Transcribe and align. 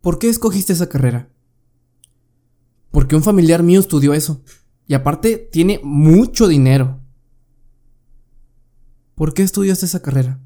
¿Por 0.00 0.18
qué 0.18 0.28
escogiste 0.28 0.72
esa 0.72 0.88
carrera? 0.88 1.30
Porque 2.90 3.16
un 3.16 3.22
familiar 3.22 3.62
mío 3.62 3.80
estudió 3.80 4.14
eso. 4.14 4.42
Y 4.86 4.94
aparte 4.94 5.36
tiene 5.36 5.80
mucho 5.82 6.48
dinero. 6.48 7.00
¿Por 9.14 9.34
qué 9.34 9.42
estudiaste 9.42 9.86
esa 9.86 10.00
carrera? 10.00 10.40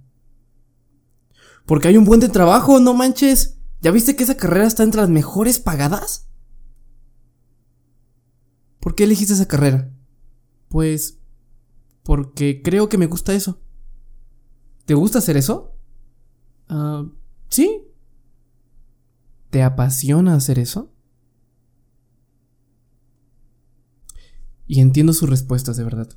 Porque 1.66 1.88
hay 1.88 1.96
un 1.96 2.04
buen 2.04 2.20
trabajo, 2.20 2.80
no 2.80 2.94
manches. 2.94 3.58
¿Ya 3.80 3.90
viste 3.90 4.16
que 4.16 4.24
esa 4.24 4.36
carrera 4.36 4.66
está 4.66 4.82
entre 4.82 5.00
las 5.00 5.10
mejores 5.10 5.58
pagadas? 5.58 6.28
¿Por 8.80 8.94
qué 8.94 9.04
elegiste 9.04 9.34
esa 9.34 9.46
carrera? 9.46 9.92
Pues 10.68 11.18
porque 12.02 12.62
creo 12.62 12.88
que 12.88 12.98
me 12.98 13.06
gusta 13.06 13.34
eso. 13.34 13.60
¿Te 14.86 14.94
gusta 14.94 15.18
hacer 15.18 15.36
eso? 15.36 15.76
Ah, 16.68 17.06
sí. 17.48 17.91
¿Te 19.52 19.62
apasiona 19.62 20.34
hacer 20.34 20.58
eso? 20.58 20.94
Y 24.66 24.80
entiendo 24.80 25.12
sus 25.12 25.28
respuestas 25.28 25.76
de 25.76 25.84
verdad. 25.84 26.08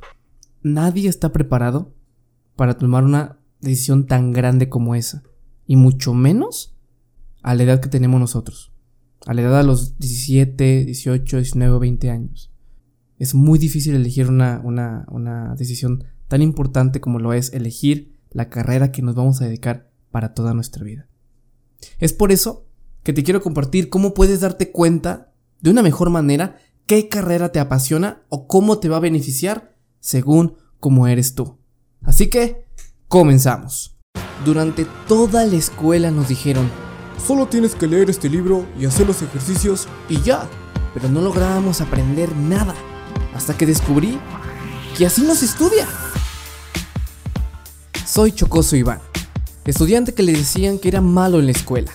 Nadie 0.64 1.10
está 1.10 1.34
preparado 1.34 1.94
para 2.56 2.78
tomar 2.78 3.04
una 3.04 3.38
decisión 3.60 4.08
tan 4.08 4.32
grande 4.32 4.70
como 4.70 4.96
esa. 4.96 5.22
Y 5.68 5.76
mucho 5.76 6.14
menos 6.14 6.78
a 7.42 7.56
la 7.56 7.64
edad 7.64 7.82
que 7.82 7.90
tenemos 7.90 8.22
nosotros. 8.22 8.72
A 9.26 9.34
la 9.34 9.42
edad 9.42 9.60
de 9.60 9.68
los 9.68 10.00
17, 10.00 10.86
18, 10.86 11.36
19, 11.36 11.78
20 11.78 12.10
años. 12.12 12.54
Es 13.20 13.36
muy 13.36 13.60
difícil 13.60 13.96
elegir 13.96 14.30
una, 14.30 14.62
una, 14.64 15.06
una 15.12 15.56
decisión 15.56 16.06
tan 16.30 16.42
importante 16.42 17.02
como 17.02 17.20
lo 17.20 17.34
es 17.34 17.52
elegir 17.52 18.18
la 18.32 18.48
carrera 18.48 18.94
que 18.94 19.02
nos 19.02 19.14
vamos 19.14 19.42
a 19.42 19.46
dedicar 19.46 19.92
para 20.10 20.34
toda 20.34 20.54
nuestra 20.54 20.86
vida. 20.86 21.10
Es 22.00 22.14
por 22.14 22.32
eso 22.32 22.66
que 23.06 23.14
te 23.14 23.24
quiero 23.24 23.40
compartir 23.40 23.90
cómo 23.90 24.16
puedes 24.16 24.42
darte 24.42 24.72
cuenta 24.72 25.32
de 25.62 25.70
una 25.70 25.84
mejor 25.84 26.10
manera 26.10 26.58
qué 26.88 27.08
carrera 27.08 27.52
te 27.52 27.60
apasiona 27.60 28.24
o 28.30 28.48
cómo 28.48 28.80
te 28.80 28.90
va 28.90 28.98
a 28.98 29.00
beneficiar 29.00 29.76
según 30.00 30.56
cómo 30.80 31.08
eres 31.08 31.36
tú. 31.36 31.60
Así 32.02 32.32
que, 32.32 32.66
comenzamos. 33.08 33.96
Durante 34.44 34.88
toda 35.08 35.46
la 35.46 35.56
escuela 35.56 36.10
nos 36.10 36.30
dijeron, 36.30 36.68
solo 37.24 37.46
tienes 37.46 37.76
que 37.76 37.86
leer 37.86 38.10
este 38.10 38.28
libro 38.28 38.66
y 38.80 38.86
hacer 38.86 39.06
los 39.06 39.22
ejercicios 39.22 39.88
y 40.10 40.20
ya, 40.22 40.50
pero 40.96 41.08
no 41.08 41.22
lográbamos 41.22 41.82
aprender 41.82 42.36
nada 42.36 42.74
hasta 43.36 43.56
que 43.56 43.68
descubrí 43.68 44.18
que 44.98 45.06
así 45.06 45.22
no 45.22 45.36
se 45.36 45.46
estudia. 45.46 45.88
Soy 48.04 48.32
Chocoso 48.32 48.76
Iván, 48.76 49.00
estudiante 49.64 50.16
que 50.16 50.24
le 50.24 50.34
decían 50.34 50.80
que 50.80 50.88
era 50.88 51.02
malo 51.02 51.38
en 51.38 51.46
la 51.46 51.52
escuela. 51.52 51.92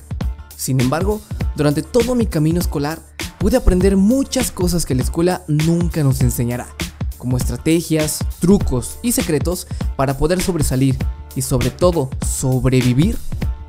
Sin 0.61 0.79
embargo, 0.79 1.23
durante 1.57 1.83
todo 1.83 2.15
mi 2.15 2.27
camino 2.27 2.61
escolar 2.61 3.01
pude 3.39 3.57
aprender 3.57 3.97
muchas 3.97 4.51
cosas 4.51 4.85
que 4.85 4.95
la 4.95 5.01
escuela 5.01 5.43
nunca 5.49 6.03
nos 6.03 6.21
enseñará, 6.21 6.69
como 7.17 7.39
estrategias, 7.39 8.19
trucos 8.41 8.99
y 9.03 9.13
secretos 9.13 9.67
para 9.97 10.19
poder 10.19 10.43
sobresalir 10.43 10.99
y 11.35 11.41
sobre 11.41 11.71
todo 11.71 12.11
sobrevivir 12.29 13.17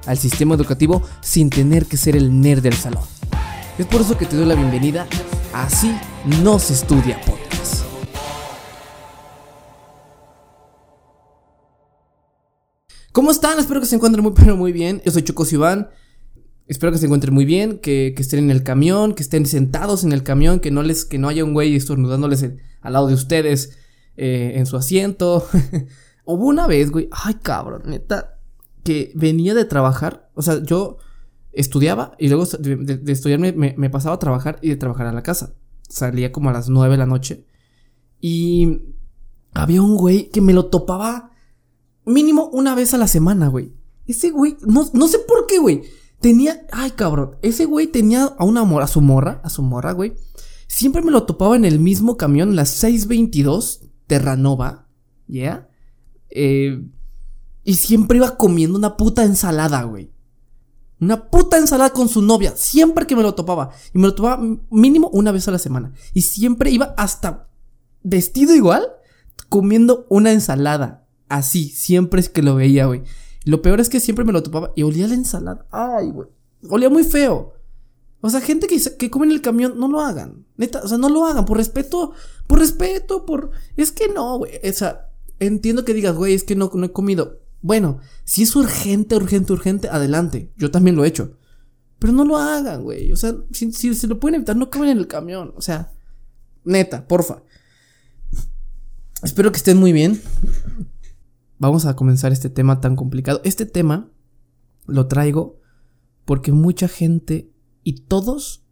al 0.06 0.18
sistema 0.18 0.56
educativo 0.56 1.02
sin 1.22 1.50
tener 1.50 1.86
que 1.86 1.96
ser 1.96 2.18
el 2.18 2.42
nerd 2.42 2.62
del 2.62 2.74
salón. 2.74 3.06
Es 3.78 3.86
por 3.86 4.02
eso 4.02 4.18
que 4.18 4.26
te 4.26 4.36
doy 4.36 4.46
la 4.46 4.56
bienvenida 4.56 5.08
Así 5.54 5.96
no 6.44 6.60
se 6.60 6.74
estudia 6.74 7.22
podcast. 7.22 7.86
¿Cómo 13.14 13.32
están? 13.32 13.60
Espero 13.60 13.80
que 13.80 13.86
se 13.86 13.96
encuentren 13.96 14.24
muy 14.26 14.34
pero 14.36 14.58
muy 14.58 14.74
bien. 14.74 15.02
Yo 15.06 15.14
soy 15.14 15.24
Chocos 15.24 15.54
Iván 15.54 15.88
Espero 16.68 16.92
que 16.92 16.98
se 16.98 17.06
encuentren 17.06 17.34
muy 17.34 17.46
bien, 17.46 17.80
que, 17.80 18.14
estén 18.18 18.46
en 18.46 18.52
el 18.52 18.64
camión, 18.64 19.14
que 19.14 19.24
estén 19.24 19.46
sentados 19.46 20.04
en 20.04 20.14
el 20.14 20.24
camión, 20.24 20.60
que 20.60 20.72
no 20.72 20.84
les, 20.84 21.06
que 21.06 21.18
no 21.18 21.28
haya 21.28 21.44
un 21.44 21.54
güey 21.54 21.76
estornudándoles 21.76 22.44
al 22.82 22.94
lado 22.94 23.08
de 23.08 23.14
ustedes 23.14 23.78
eh, 24.16 24.54
en 24.56 24.66
su 24.66 24.78
asiento. 24.78 25.46
Hubo 26.26 26.46
una 26.46 26.68
vez, 26.68 26.92
güey, 26.92 27.10
ay 27.12 27.36
cabrón, 27.42 27.84
neta, 27.88 28.40
que 28.84 29.12
venía 29.16 29.54
de 29.54 29.66
trabajar, 29.66 30.30
o 30.34 30.42
sea, 30.42 30.64
yo 30.64 30.98
estudiaba 31.52 32.16
y 32.18 32.30
luego 32.30 32.46
de, 32.46 33.12
estudiar 33.12 33.40
me, 33.40 33.90
pasaba 33.90 34.16
a 34.16 34.20
trabajar 34.20 34.60
y 34.62 34.70
de 34.70 34.78
trabajar 34.78 35.08
a 35.08 35.14
la 35.14 35.24
casa. 35.24 35.56
Salía 35.90 36.32
como 36.32 36.50
a 36.50 36.54
las 36.54 36.70
9 36.70 36.94
de 36.94 36.98
la 36.98 37.06
noche 37.06 37.46
y 38.20 38.96
había 39.54 39.82
un 39.82 39.98
güey 39.98 40.30
que 40.30 40.42
me 40.42 40.54
lo 40.54 40.68
topaba 40.68 41.32
mínimo 42.06 42.50
una 42.54 42.76
vez 42.76 42.94
a 42.94 42.98
la 42.98 43.08
semana, 43.08 43.48
güey. 43.50 43.74
Ese 44.08 44.30
güey, 44.32 44.58
no, 44.66 44.90
no 44.94 45.08
sé 45.08 45.20
por 45.20 45.48
qué, 45.48 45.60
güey. 45.60 45.84
Tenía, 46.22 46.68
ay 46.72 46.92
cabrón, 46.92 47.38
ese 47.42 47.66
güey 47.66 47.88
tenía 47.88 48.26
a 48.26 48.46
una 48.46 48.64
morra, 48.64 48.86
a 48.86 48.88
su 48.88 49.02
morra, 49.02 49.42
a 49.44 49.50
su 49.50 49.64
morra, 49.64 49.92
güey. 49.92 50.14
Siempre 50.68 51.02
me 51.02 51.12
lo 51.12 51.24
topaba 51.24 51.56
en 51.56 51.66
el 51.66 51.80
mismo 51.80 52.16
camión, 52.16 52.56
la 52.56 52.66
622 52.66 53.82
Terranova, 54.08 54.88
¿ya? 55.28 55.68
Eh, 56.30 56.88
y 57.64 57.74
siempre 57.74 58.18
iba 58.18 58.38
comiendo 58.38 58.78
una 58.78 58.98
puta 58.98 59.24
ensalada, 59.24 59.84
güey. 59.84 60.12
Una 61.00 61.30
puta 61.30 61.58
ensalada 61.58 61.90
con 61.90 62.08
su 62.08 62.22
novia, 62.22 62.54
siempre 62.56 63.08
que 63.08 63.16
me 63.16 63.24
lo 63.24 63.34
topaba. 63.34 63.72
Y 63.94 63.98
me 63.98 64.08
lo 64.08 64.14
topaba 64.14 64.42
mínimo 64.70 65.10
una 65.10 65.32
vez 65.32 65.48
a 65.48 65.52
la 65.52 65.58
semana. 65.58 65.94
Y 66.14 66.22
siempre 66.22 66.70
iba 66.70 66.94
hasta 66.98 67.50
vestido 68.04 68.56
igual, 68.56 68.86
comiendo 69.50 70.06
una 70.10 70.32
ensalada. 70.32 71.08
Así, 71.28 71.70
siempre 71.70 72.22
es 72.22 72.30
que 72.30 72.44
lo 72.44 72.56
veía, 72.56 72.86
güey. 72.86 73.04
Lo 73.46 73.62
peor 73.62 73.80
es 73.80 73.90
que 73.90 74.00
siempre 74.00 74.26
me 74.26 74.34
lo 74.34 74.44
topaba 74.44 74.72
y 74.76 74.84
olía 74.84 75.08
la 75.08 75.16
ensalada. 75.16 75.66
Ay, 75.72 76.10
güey. 76.12 76.30
Olía 76.70 76.90
muy 76.90 77.04
feo. 77.04 77.54
O 78.22 78.30
sea, 78.30 78.40
gente 78.40 78.68
que, 78.68 78.80
que 78.98 79.10
come 79.10 79.26
en 79.26 79.32
el 79.32 79.42
camión, 79.42 79.80
no 79.80 79.88
lo 79.88 80.00
hagan. 80.00 80.46
Neta, 80.58 80.82
o 80.84 80.88
sea, 80.88 80.98
no 80.98 81.10
lo 81.10 81.26
hagan. 81.26 81.46
Por 81.46 81.58
respeto, 81.58 82.14
por 82.46 82.60
respeto, 82.60 83.26
por... 83.26 83.50
Es 83.76 83.92
que 83.92 84.08
no, 84.10 84.38
güey. 84.38 84.54
O 84.64 84.74
sea, 84.74 85.10
entiendo 85.40 85.84
que 85.86 85.96
digas, 85.96 86.16
güey, 86.16 86.36
es 86.36 86.44
que 86.44 86.56
no, 86.56 86.70
no 86.74 86.86
he 86.86 86.92
comido. 86.92 87.40
Bueno, 87.62 88.00
si 88.24 88.44
es 88.44 88.56
urgente, 88.56 89.16
urgente, 89.16 89.54
urgente, 89.54 89.90
adelante. 89.90 90.52
Yo 90.56 90.70
también 90.70 90.96
lo 90.96 91.04
he 91.04 91.08
hecho. 91.08 91.38
Pero 91.98 92.14
no 92.14 92.26
lo 92.26 92.38
hagan, 92.38 92.84
güey. 92.84 93.12
O 93.12 93.16
sea, 93.16 93.36
si, 93.52 93.72
si 93.72 93.96
se 93.96 94.08
lo 94.08 94.20
pueden 94.20 94.36
evitar, 94.36 94.56
no 94.56 94.70
comen 94.70 94.90
en 94.90 95.00
el 95.00 95.08
camión. 95.08 95.54
O 95.56 95.62
sea, 95.62 95.92
neta, 96.64 97.08
porfa. 97.08 97.42
Espero 99.24 99.52
que 99.52 99.58
estén 99.58 99.78
muy 99.78 99.94
bien 99.94 100.22
vamos 101.62 101.86
a 101.86 101.96
comenzar 101.96 102.32
este 102.32 102.50
tema 102.50 102.82
tan 102.82 102.96
complicado. 102.96 103.40
Este 103.44 103.68
tema 103.68 104.10
lo 104.88 105.08
traigo 105.08 105.60
porque 106.26 106.52
mucha 106.52 106.88
gente 106.88 107.52
y 107.84 108.02
todos 108.02 108.66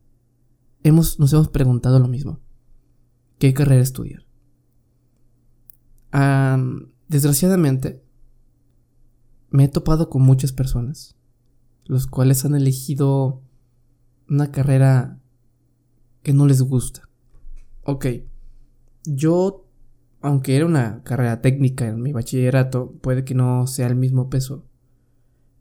hemos, 0.83 1.19
nos 1.19 1.31
hemos 1.31 1.49
preguntado 1.49 1.99
lo 1.99 2.07
mismo. 2.07 2.39
¿Qué 3.37 3.53
carrera 3.53 3.81
estudiar? 3.81 4.25
desgraciadamente, 7.07 8.03
me 9.51 9.65
he 9.65 9.67
topado 9.67 10.09
con 10.09 10.23
muchas 10.23 10.51
personas, 10.51 11.15
los 11.85 12.07
cuales 12.07 12.43
han 12.45 12.55
elegido 12.55 13.43
una 14.27 14.51
carrera 14.51 15.19
que 16.23 16.33
no 16.33 16.47
les 16.47 16.63
gusta. 16.63 17.07
Ok, 17.83 18.07
yo 19.05 19.68
aunque 20.21 20.55
era 20.55 20.65
una 20.65 21.01
carrera 21.03 21.41
técnica 21.41 21.87
en 21.87 22.01
mi 22.01 22.11
bachillerato, 22.11 22.93
puede 23.01 23.23
que 23.23 23.35
no 23.35 23.67
sea 23.67 23.87
el 23.87 23.95
mismo 23.95 24.29
peso. 24.29 24.65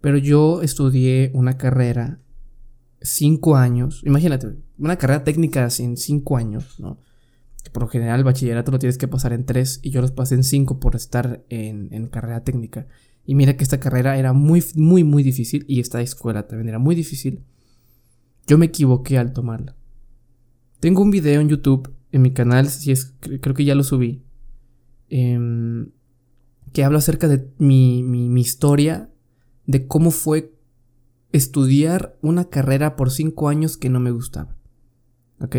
Pero 0.00 0.18
yo 0.18 0.62
estudié 0.62 1.30
una 1.34 1.56
carrera 1.56 2.20
cinco 3.00 3.56
años. 3.56 4.02
Imagínate, 4.04 4.56
una 4.78 4.96
carrera 4.96 5.24
técnica 5.24 5.70
sin 5.70 5.96
cinco 5.96 6.36
años, 6.36 6.78
¿no? 6.78 6.98
por 7.72 7.82
lo 7.82 7.88
general 7.88 8.20
el 8.20 8.24
bachillerato 8.24 8.72
lo 8.72 8.78
tienes 8.78 8.96
que 8.96 9.08
pasar 9.08 9.34
en 9.34 9.44
tres 9.44 9.80
y 9.82 9.90
yo 9.90 10.00
los 10.00 10.12
pasé 10.12 10.34
en 10.34 10.42
cinco 10.42 10.80
por 10.80 10.96
estar 10.96 11.44
en, 11.50 11.88
en 11.92 12.06
carrera 12.06 12.42
técnica. 12.42 12.86
Y 13.26 13.34
mira 13.34 13.56
que 13.56 13.62
esta 13.62 13.78
carrera 13.78 14.16
era 14.16 14.32
muy, 14.32 14.64
muy, 14.74 15.04
muy 15.04 15.22
difícil 15.22 15.66
y 15.68 15.80
esta 15.80 16.00
escuela 16.00 16.46
también 16.46 16.70
era 16.70 16.78
muy 16.78 16.94
difícil. 16.94 17.44
Yo 18.46 18.56
me 18.56 18.66
equivoqué 18.66 19.18
al 19.18 19.34
tomarla. 19.34 19.76
Tengo 20.80 21.02
un 21.02 21.10
video 21.10 21.40
en 21.40 21.48
YouTube, 21.48 21.92
en 22.10 22.22
mi 22.22 22.32
canal, 22.32 22.68
si 22.68 22.90
es, 22.90 23.14
creo 23.20 23.54
que 23.54 23.66
ya 23.66 23.74
lo 23.74 23.84
subí, 23.84 24.22
Em, 25.10 25.90
que 26.72 26.84
habla 26.84 26.98
acerca 26.98 27.28
de 27.28 27.48
mi, 27.58 28.02
mi, 28.02 28.40
historia, 28.40 29.10
de 29.66 29.86
cómo 29.86 30.10
fue 30.10 30.52
estudiar 31.32 32.16
una 32.20 32.48
carrera 32.48 32.96
por 32.96 33.10
cinco 33.10 33.48
años 33.48 33.76
que 33.76 33.88
no 33.88 34.00
me 34.00 34.10
gustaba. 34.10 34.56
¿Ok? 35.40 35.56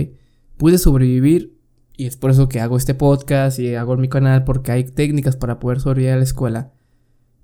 Pude 0.57 0.77
sobrevivir 0.77 1.57
y 1.97 2.05
es 2.05 2.15
por 2.15 2.31
eso 2.31 2.47
que 2.47 2.59
hago 2.59 2.77
este 2.77 2.93
podcast 2.93 3.59
y 3.59 3.75
hago 3.75 3.97
mi 3.97 4.07
canal 4.07 4.43
porque 4.43 4.71
hay 4.71 4.83
técnicas 4.83 5.35
para 5.35 5.59
poder 5.59 5.79
sobrevivir 5.79 6.13
a 6.13 6.17
la 6.17 6.23
escuela 6.23 6.73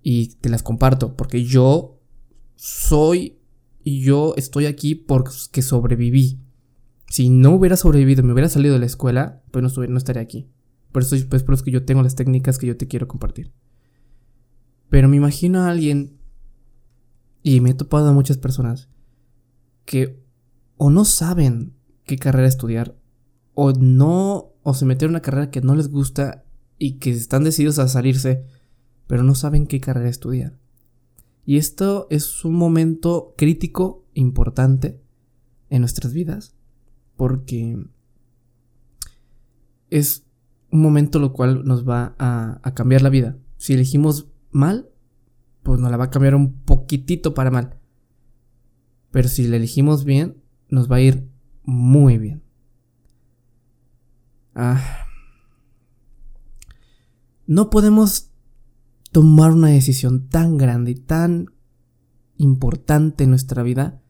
y 0.01 0.35
te 0.35 0.49
las 0.49 0.63
comparto 0.63 1.15
porque 1.15 1.43
yo 1.43 1.99
soy 2.55 3.39
y 3.83 4.01
yo 4.01 4.33
estoy 4.37 4.65
aquí 4.65 4.95
porque 4.95 5.61
sobreviví. 5.61 6.39
Si 7.09 7.29
no 7.29 7.51
hubiera 7.51 7.77
sobrevivido, 7.77 8.23
me 8.23 8.33
hubiera 8.33 8.49
salido 8.49 8.73
de 8.73 8.79
la 8.79 8.85
escuela, 8.85 9.41
pues 9.51 9.63
no, 9.63 9.87
no 9.87 9.97
estaría 9.97 10.21
aquí. 10.21 10.49
Por 10.95 11.01
eso, 11.01 11.17
pues, 11.29 11.43
por 11.43 11.55
eso 11.55 11.65
que 11.65 11.71
yo 11.71 11.83
tengo 11.83 12.01
las 12.03 12.15
técnicas 12.15 12.57
que 12.57 12.67
yo 12.67 12.77
te 12.77 12.87
quiero 12.87 13.05
compartir. 13.05 13.51
Pero 14.87 15.09
me 15.09 15.17
imagino 15.17 15.59
a 15.59 15.69
alguien, 15.69 16.21
y 17.43 17.59
me 17.59 17.71
he 17.71 17.73
topado 17.73 18.07
a 18.07 18.13
muchas 18.13 18.37
personas, 18.37 18.87
que 19.83 20.23
o 20.77 20.89
no 20.89 21.03
saben 21.03 21.75
qué 22.05 22.17
carrera 22.17 22.47
estudiar, 22.47 22.95
o 23.55 23.73
no, 23.73 24.53
o 24.63 24.73
se 24.73 24.85
metieron 24.85 25.11
en 25.11 25.15
una 25.15 25.21
carrera 25.21 25.51
que 25.51 25.59
no 25.59 25.75
les 25.75 25.89
gusta 25.89 26.45
y 26.77 26.93
que 26.93 27.09
están 27.09 27.43
decididos 27.43 27.77
a 27.79 27.89
salirse, 27.89 28.45
pero 29.05 29.21
no 29.21 29.35
saben 29.35 29.67
qué 29.67 29.81
carrera 29.81 30.07
estudiar. 30.07 30.57
Y 31.45 31.57
esto 31.57 32.07
es 32.09 32.45
un 32.45 32.55
momento 32.55 33.33
crítico, 33.35 34.05
importante 34.13 35.01
en 35.69 35.81
nuestras 35.81 36.13
vidas, 36.13 36.55
porque 37.17 37.85
es 39.89 40.24
un 40.75 40.81
momento 40.81 41.19
lo 41.19 41.31
cual 41.33 41.63
nos 41.65 41.87
va 41.87 42.15
a, 42.19 42.73
cambiar 42.73 43.01
la 43.01 43.09
vida. 43.09 43.37
Si 43.57 43.73
elegimos 43.73 44.27
mal, 44.51 44.89
pues 45.63 45.79
nos 45.79 45.89
la 45.89 45.97
va 45.97 46.05
a 46.05 46.09
cambiar 46.09 46.35
un 46.35 46.53
poquitito 46.63 47.33
para 47.33 47.49
mal. 47.49 47.79
Pero 49.11 49.29
si 49.29 49.47
la 49.47 49.55
elegimos 49.55 50.03
bien, 50.03 50.43
nos 50.69 50.91
va 50.91 50.97
a 50.97 51.01
ir 51.01 51.29
muy 51.63 52.17
bien. 52.17 52.43
Ah. 54.53 55.07
No 57.47 57.69
podemos 57.69 58.31
tomar 59.11 59.51
una 59.51 59.69
decisión 59.69 60.27
tan 60.27 60.57
grande 60.57 60.91
y 60.91 60.95
tan 60.95 61.47
importante 62.37 63.23
en 63.23 63.29
nuestra 63.29 63.63
vida, 63.63 64.01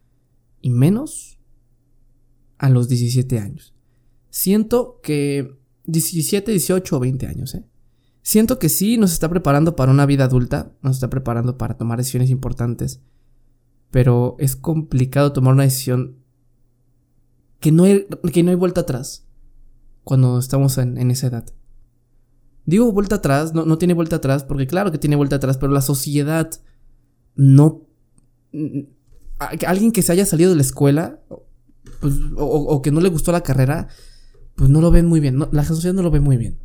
y 0.61 0.71
menos 0.71 1.39
a 2.57 2.69
los 2.69 2.89
17 2.89 3.37
años. 3.37 3.75
Siento 4.31 4.99
que 5.03 5.59
17, 5.87 6.51
18 6.51 6.97
o 6.97 6.99
20 6.99 7.27
años, 7.27 7.55
¿eh? 7.55 7.65
Siento 8.21 8.57
que 8.57 8.69
sí 8.69 8.97
nos 8.97 9.13
está 9.13 9.29
preparando 9.29 9.75
para 9.75 9.91
una 9.91 10.07
vida 10.07 10.23
adulta, 10.23 10.71
nos 10.81 10.95
está 10.95 11.11
preparando 11.11 11.59
para 11.59 11.77
tomar 11.77 11.99
decisiones 11.99 12.31
importantes, 12.31 13.01
pero 13.91 14.35
es 14.39 14.55
complicado 14.55 15.31
tomar 15.31 15.53
una 15.53 15.63
decisión 15.63 16.17
que 17.59 17.71
no 17.71 17.83
hay, 17.83 18.07
que 18.33 18.41
no 18.41 18.49
hay 18.49 18.55
vuelta 18.55 18.81
atrás 18.81 19.27
cuando 20.03 20.39
estamos 20.39 20.77
en, 20.79 21.11
esa 21.11 21.27
edad. 21.27 21.45
Digo 22.65 22.91
vuelta 22.91 23.15
atrás, 23.15 23.53
no, 23.53 23.63
no 23.65 23.77
tiene 23.77 23.93
vuelta 23.93 24.15
atrás, 24.15 24.43
porque 24.43 24.65
claro 24.65 24.91
que 24.91 24.97
tiene 24.97 25.15
vuelta 25.15 25.35
atrás, 25.35 25.57
pero 25.57 25.71
la 25.71 25.81
sociedad 25.81 26.49
no... 27.35 27.87
Alguien 29.67 29.91
que 29.91 30.01
se 30.01 30.11
haya 30.11 30.25
salido 30.25 30.49
de 30.49 30.55
la 30.55 30.61
escuela 30.61 31.19
pues, 31.99 32.15
o, 32.37 32.81
que 32.81 32.91
no 32.91 33.01
le 33.01 33.09
gustó 33.09 33.31
la 33.31 33.41
carrera, 33.41 33.87
pues 34.55 34.69
no 34.69 34.81
lo 34.81 34.91
ven 34.91 35.05
muy 35.05 35.19
bien. 35.19 35.39
la 35.51 35.65
sociedad 35.65 35.93
no 35.93 36.01
lo 36.01 36.11
ve 36.11 36.19
muy 36.19 36.37
bien. 36.37 36.57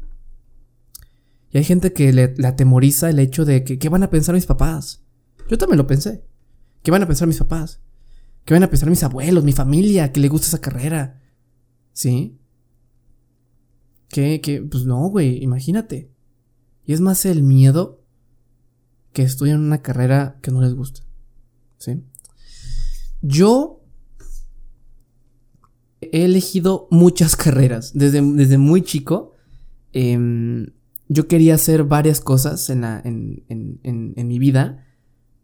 Y 1.50 1.58
hay 1.58 1.64
gente 1.64 1.92
que 1.92 2.12
le, 2.12 2.34
atemoriza 2.44 3.10
el 3.10 3.18
hecho 3.18 3.44
de 3.44 3.64
que, 3.64 3.78
¿qué 3.78 3.88
van 3.88 4.04
a 4.04 4.10
pensar 4.10 4.34
mis 4.34 4.46
papás? 4.46 5.04
Yo 5.48 5.58
también 5.58 5.78
lo 5.78 5.86
pensé. 5.86 6.24
¿Qué 6.82 6.90
van 6.90 7.02
a 7.02 7.06
pensar 7.06 7.26
mis 7.26 7.38
papás? 7.38 7.80
¿Qué 8.44 8.54
van 8.54 8.62
a 8.62 8.70
pensar 8.70 8.88
mis 8.88 9.02
abuelos, 9.02 9.44
mi 9.44 9.52
familia, 9.52 10.12
que 10.12 10.20
le 10.20 10.28
gusta 10.28 10.46
esa 10.46 10.60
carrera? 10.60 11.20
¿Sí? 11.92 12.38
Que, 14.08 14.40
que, 14.40 14.62
pues 14.62 14.84
no, 14.84 15.08
güey, 15.08 15.42
imagínate. 15.42 16.12
Y 16.84 16.92
es 16.92 17.00
más 17.00 17.24
el 17.26 17.42
miedo 17.42 18.04
que 19.12 19.22
estudian 19.22 19.60
una 19.60 19.82
carrera 19.82 20.38
que 20.42 20.52
no 20.52 20.60
les 20.60 20.74
gusta. 20.74 21.02
¿Sí? 21.78 22.04
Yo 23.22 23.79
he 26.00 26.24
elegido 26.24 26.88
muchas 26.90 27.36
carreras. 27.36 27.92
Desde, 27.94 28.22
desde 28.22 28.58
muy 28.58 28.82
chico. 28.82 29.34
Em, 29.92 30.68
yo 31.08 31.26
quería 31.26 31.54
hacer 31.54 31.84
varias 31.84 32.20
cosas 32.20 32.70
en, 32.70 32.82
la, 32.82 33.00
en, 33.04 33.44
en, 33.48 33.80
en, 34.16 34.28
mi 34.28 34.38
vida. 34.38 34.86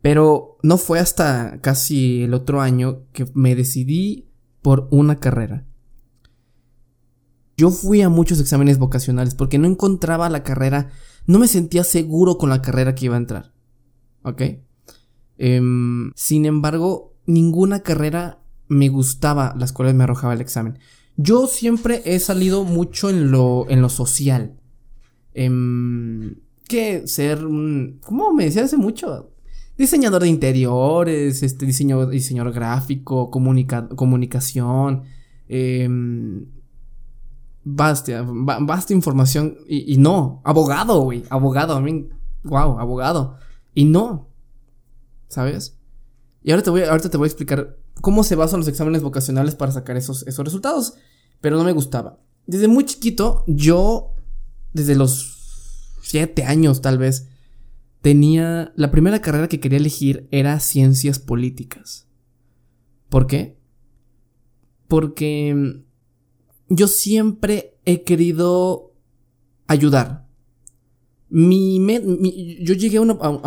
Pero 0.02 0.58
no 0.62 0.78
fue 0.78 1.00
hasta 1.00 1.60
casi 1.60 2.22
el 2.22 2.34
otro 2.34 2.60
año 2.60 3.02
que 3.12 3.26
me 3.34 3.56
decidí 3.56 4.30
por 4.62 4.88
una 4.90 5.18
carrera. 5.18 5.66
Yo 7.56 7.70
fui 7.70 8.02
a 8.02 8.08
muchos 8.08 8.38
exámenes 8.38 8.78
vocacionales 8.78 9.34
porque 9.34 9.58
no 9.58 9.66
encontraba 9.66 10.28
la 10.28 10.42
carrera, 10.42 10.90
no 11.26 11.38
me 11.38 11.48
sentía 11.48 11.84
seguro 11.84 12.36
con 12.36 12.50
la 12.50 12.62
carrera 12.62 12.94
que 12.94 13.06
iba 13.06 13.14
a 13.14 13.18
entrar. 13.18 13.52
¿Ok? 14.22 14.42
Em, 15.38 16.12
sin 16.14 16.44
embargo, 16.44 17.16
ninguna 17.26 17.80
carrera 17.80 18.45
me 18.68 18.88
gustaba 18.88 19.54
las 19.58 19.72
cuales 19.72 19.94
me 19.94 20.04
arrojaba 20.04 20.34
el 20.34 20.40
examen. 20.40 20.78
Yo 21.16 21.46
siempre 21.46 22.02
he 22.04 22.18
salido 22.18 22.64
mucho 22.64 23.08
en 23.10 23.30
lo, 23.30 23.66
en 23.68 23.80
lo 23.80 23.88
social. 23.88 24.58
Em, 25.34 26.36
que 26.68 27.06
ser. 27.06 27.38
¿Cómo 27.38 28.32
me 28.32 28.44
decía 28.44 28.64
hace 28.64 28.76
mucho? 28.76 29.32
Diseñador 29.78 30.22
de 30.22 30.28
interiores, 30.28 31.42
este, 31.42 31.66
diseño, 31.66 32.06
diseñador 32.06 32.52
gráfico, 32.52 33.30
comunicación, 33.30 35.02
eh, 35.48 35.86
basta, 37.62 38.24
información 38.90 39.58
y, 39.68 39.98
no, 39.98 40.40
abogado, 40.44 41.02
güey, 41.02 41.24
abogado, 41.28 41.78
I 41.78 41.82
mean, 41.82 42.08
wow, 42.44 42.78
abogado. 42.78 43.36
Y 43.74 43.84
no, 43.84 44.28
¿sabes? 45.28 45.76
Y 46.42 46.52
ahora 46.52 46.62
te 46.62 46.70
voy, 46.70 46.82
ahorita 46.82 47.10
te 47.10 47.16
voy 47.16 47.26
a 47.26 47.28
explicar 47.28 47.76
cómo 48.00 48.24
se 48.24 48.36
basan 48.36 48.60
los 48.60 48.68
exámenes 48.68 49.02
vocacionales 49.02 49.54
para 49.54 49.72
sacar 49.72 49.96
esos, 49.96 50.26
esos 50.26 50.44
resultados. 50.44 50.94
Pero 51.40 51.56
no 51.56 51.64
me 51.64 51.72
gustaba. 51.72 52.20
Desde 52.46 52.68
muy 52.68 52.84
chiquito, 52.84 53.44
yo, 53.46 54.14
desde 54.72 54.94
los 54.94 55.98
siete 56.02 56.44
años 56.44 56.80
tal 56.80 56.98
vez, 56.98 57.28
tenía. 58.00 58.72
La 58.76 58.90
primera 58.90 59.20
carrera 59.20 59.48
que 59.48 59.60
quería 59.60 59.78
elegir 59.78 60.28
era 60.30 60.60
ciencias 60.60 61.18
políticas. 61.18 62.06
¿Por 63.08 63.26
qué? 63.26 63.58
Porque 64.88 65.54
mm, 65.54 66.74
yo 66.74 66.88
siempre 66.88 67.78
he 67.84 68.02
querido 68.02 68.94
ayudar. 69.66 70.26
Mi, 71.28 71.80
yo 72.60 72.74
llegué 72.74 72.98
a 72.98 73.00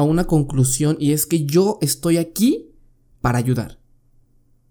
una 0.04 0.26
conclusión 0.26 0.98
y 1.00 1.14
es 1.14 1.26
que 1.26 1.46
yo 1.46 1.78
estoy 1.82 2.18
aquí 2.18 2.72
para 3.22 3.38
ayudar. 3.38 3.79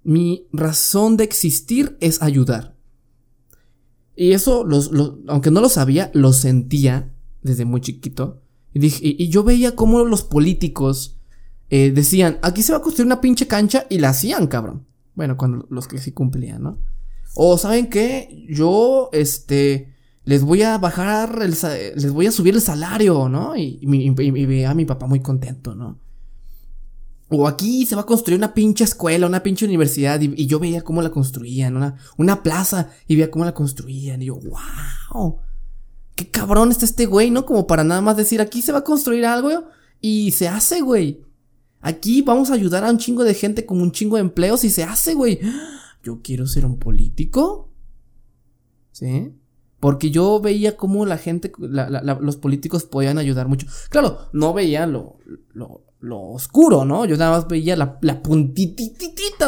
Mi 0.08 0.48
razón 0.54 1.18
de 1.18 1.24
existir 1.24 1.98
es 2.00 2.22
ayudar. 2.22 2.74
Y 4.16 4.32
eso, 4.32 4.64
los, 4.64 4.90
aunque 5.26 5.50
no 5.50 5.60
lo 5.60 5.68
sabía, 5.68 6.10
lo 6.14 6.32
sentía 6.32 7.12
desde 7.42 7.66
muy 7.66 7.82
chiquito. 7.82 8.40
Y, 8.72 9.28
yo 9.28 9.44
veía 9.44 9.76
cómo 9.76 10.02
los 10.06 10.22
políticos 10.22 11.20
eh, 11.68 11.90
decían, 11.90 12.38
aquí 12.40 12.62
se 12.62 12.72
va 12.72 12.78
a 12.78 12.80
construir 12.80 13.04
una 13.04 13.20
pinche 13.20 13.46
cancha 13.46 13.84
y 13.90 13.98
la 13.98 14.08
hacían, 14.08 14.46
cabrón. 14.46 14.86
Bueno, 15.14 15.36
cuando 15.36 15.66
los 15.68 15.86
que 15.86 15.98
sí 15.98 16.12
cumplían, 16.12 16.62
¿no? 16.62 16.78
O 17.34 17.58
saben 17.58 17.90
qué, 17.90 18.46
yo, 18.48 19.10
este, 19.12 19.92
les 20.24 20.42
voy 20.42 20.62
a 20.62 20.78
bajar, 20.78 21.42
el, 21.42 21.50
les 21.96 22.12
voy 22.12 22.26
a 22.26 22.32
subir 22.32 22.54
el 22.54 22.62
salario, 22.62 23.28
¿no? 23.28 23.54
Y, 23.58 23.78
y 23.82 24.46
veía 24.46 24.70
a 24.70 24.74
mi 24.74 24.86
papá 24.86 25.06
muy 25.06 25.20
contento, 25.20 25.74
¿no? 25.74 25.98
O 27.30 27.46
aquí 27.46 27.84
se 27.84 27.94
va 27.94 28.02
a 28.02 28.06
construir 28.06 28.38
una 28.38 28.54
pinche 28.54 28.84
escuela, 28.84 29.26
una 29.26 29.42
pinche 29.42 29.66
universidad. 29.66 30.20
Y, 30.20 30.46
yo 30.46 30.58
veía 30.58 30.82
cómo 30.82 31.02
la 31.02 31.10
construían, 31.10 31.76
una, 31.76 31.96
una 32.16 32.42
plaza. 32.42 32.90
Y 33.06 33.16
veía 33.16 33.30
cómo 33.30 33.44
la 33.44 33.52
construían. 33.52 34.22
Y 34.22 34.26
yo, 34.26 34.36
wow. 34.36 35.38
Qué 36.14 36.28
cabrón 36.28 36.70
está 36.70 36.84
este 36.84 37.06
güey, 37.06 37.30
¿no? 37.30 37.44
Como 37.44 37.66
para 37.66 37.84
nada 37.84 38.00
más 38.00 38.16
decir, 38.16 38.40
aquí 38.40 38.62
se 38.62 38.72
va 38.72 38.78
a 38.78 38.84
construir 38.84 39.26
algo. 39.26 39.64
Y 40.00 40.30
se 40.30 40.48
hace, 40.48 40.80
güey. 40.80 41.20
Aquí 41.80 42.22
vamos 42.22 42.50
a 42.50 42.54
ayudar 42.54 42.84
a 42.84 42.90
un 42.90 42.98
chingo 42.98 43.24
de 43.24 43.34
gente 43.34 43.66
con 43.66 43.80
un 43.80 43.92
chingo 43.92 44.16
de 44.16 44.22
empleos. 44.22 44.64
Y 44.64 44.70
se 44.70 44.84
hace, 44.84 45.14
güey. 45.14 45.38
Yo 46.02 46.20
quiero 46.22 46.46
ser 46.46 46.64
un 46.64 46.78
político. 46.78 47.70
¿Sí? 48.92 49.34
Porque 49.80 50.10
yo 50.10 50.40
veía 50.40 50.76
cómo 50.76 51.06
la 51.06 51.18
gente, 51.18 51.52
los 51.58 52.36
políticos 52.36 52.82
podían 52.84 53.16
ayudar 53.18 53.46
mucho. 53.46 53.68
Claro, 53.90 54.28
no 54.32 54.52
veía 54.52 54.88
lo, 54.88 55.18
lo, 55.52 55.84
lo 56.00 56.20
oscuro, 56.20 56.84
¿no? 56.84 57.04
Yo 57.04 57.16
nada 57.16 57.32
más 57.32 57.48
veía 57.48 57.76
la, 57.76 57.98
la 58.02 58.22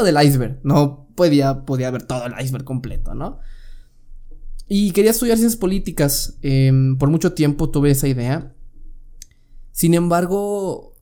del 0.04 0.23
iceberg. 0.23 0.61
No 0.62 1.09
podía, 1.14 1.64
podía 1.64 1.90
ver 1.90 2.04
todo 2.04 2.26
el 2.26 2.35
iceberg 2.40 2.64
completo, 2.64 3.14
¿no? 3.14 3.38
Y 4.69 4.92
quería 4.92 5.11
estudiar 5.11 5.37
ciencias 5.37 5.59
políticas. 5.59 6.38
Em, 6.42 6.97
por 6.97 7.11
mucho 7.11 7.33
tiempo 7.33 7.71
tuve 7.71 7.90
esa 7.90 8.09
idea. 8.09 8.54
Sin 9.73 9.95
embargo, 9.95 10.95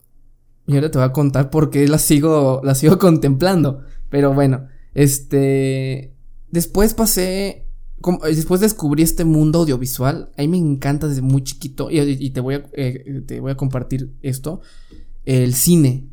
y 0.67 0.75
ahora 0.75 0.91
te 0.91 0.97
voy 0.97 1.07
a 1.07 1.13
contar 1.13 1.49
por 1.49 1.69
qué 1.69 1.87
la 1.87 1.97
sigo, 1.97 2.61
la 2.63 2.75
sigo 2.75 2.97
contemplando. 2.99 3.81
Pero 4.09 4.33
bueno, 4.33 4.67
este. 4.93 6.15
Después 6.51 6.93
pasé. 6.95 7.67
después 8.23 8.61
descubrí 8.61 9.03
este 9.03 9.23
mundo 9.23 9.59
audiovisual. 9.59 10.31
A 10.37 10.41
mí 10.41 10.47
me 10.47 10.57
encanta 10.57 11.07
desde 11.07 11.21
muy 11.21 11.43
chiquito. 11.43 11.89
Y, 11.91 12.29
te, 12.31 12.39
voy 12.39 12.55
a, 12.55 12.65
eh, 12.73 13.23
te 13.27 13.39
voy 13.39 13.51
a 13.51 13.55
compartir 13.55 14.15
esto 14.21 14.61
el 15.25 15.53
cine. 15.53 16.09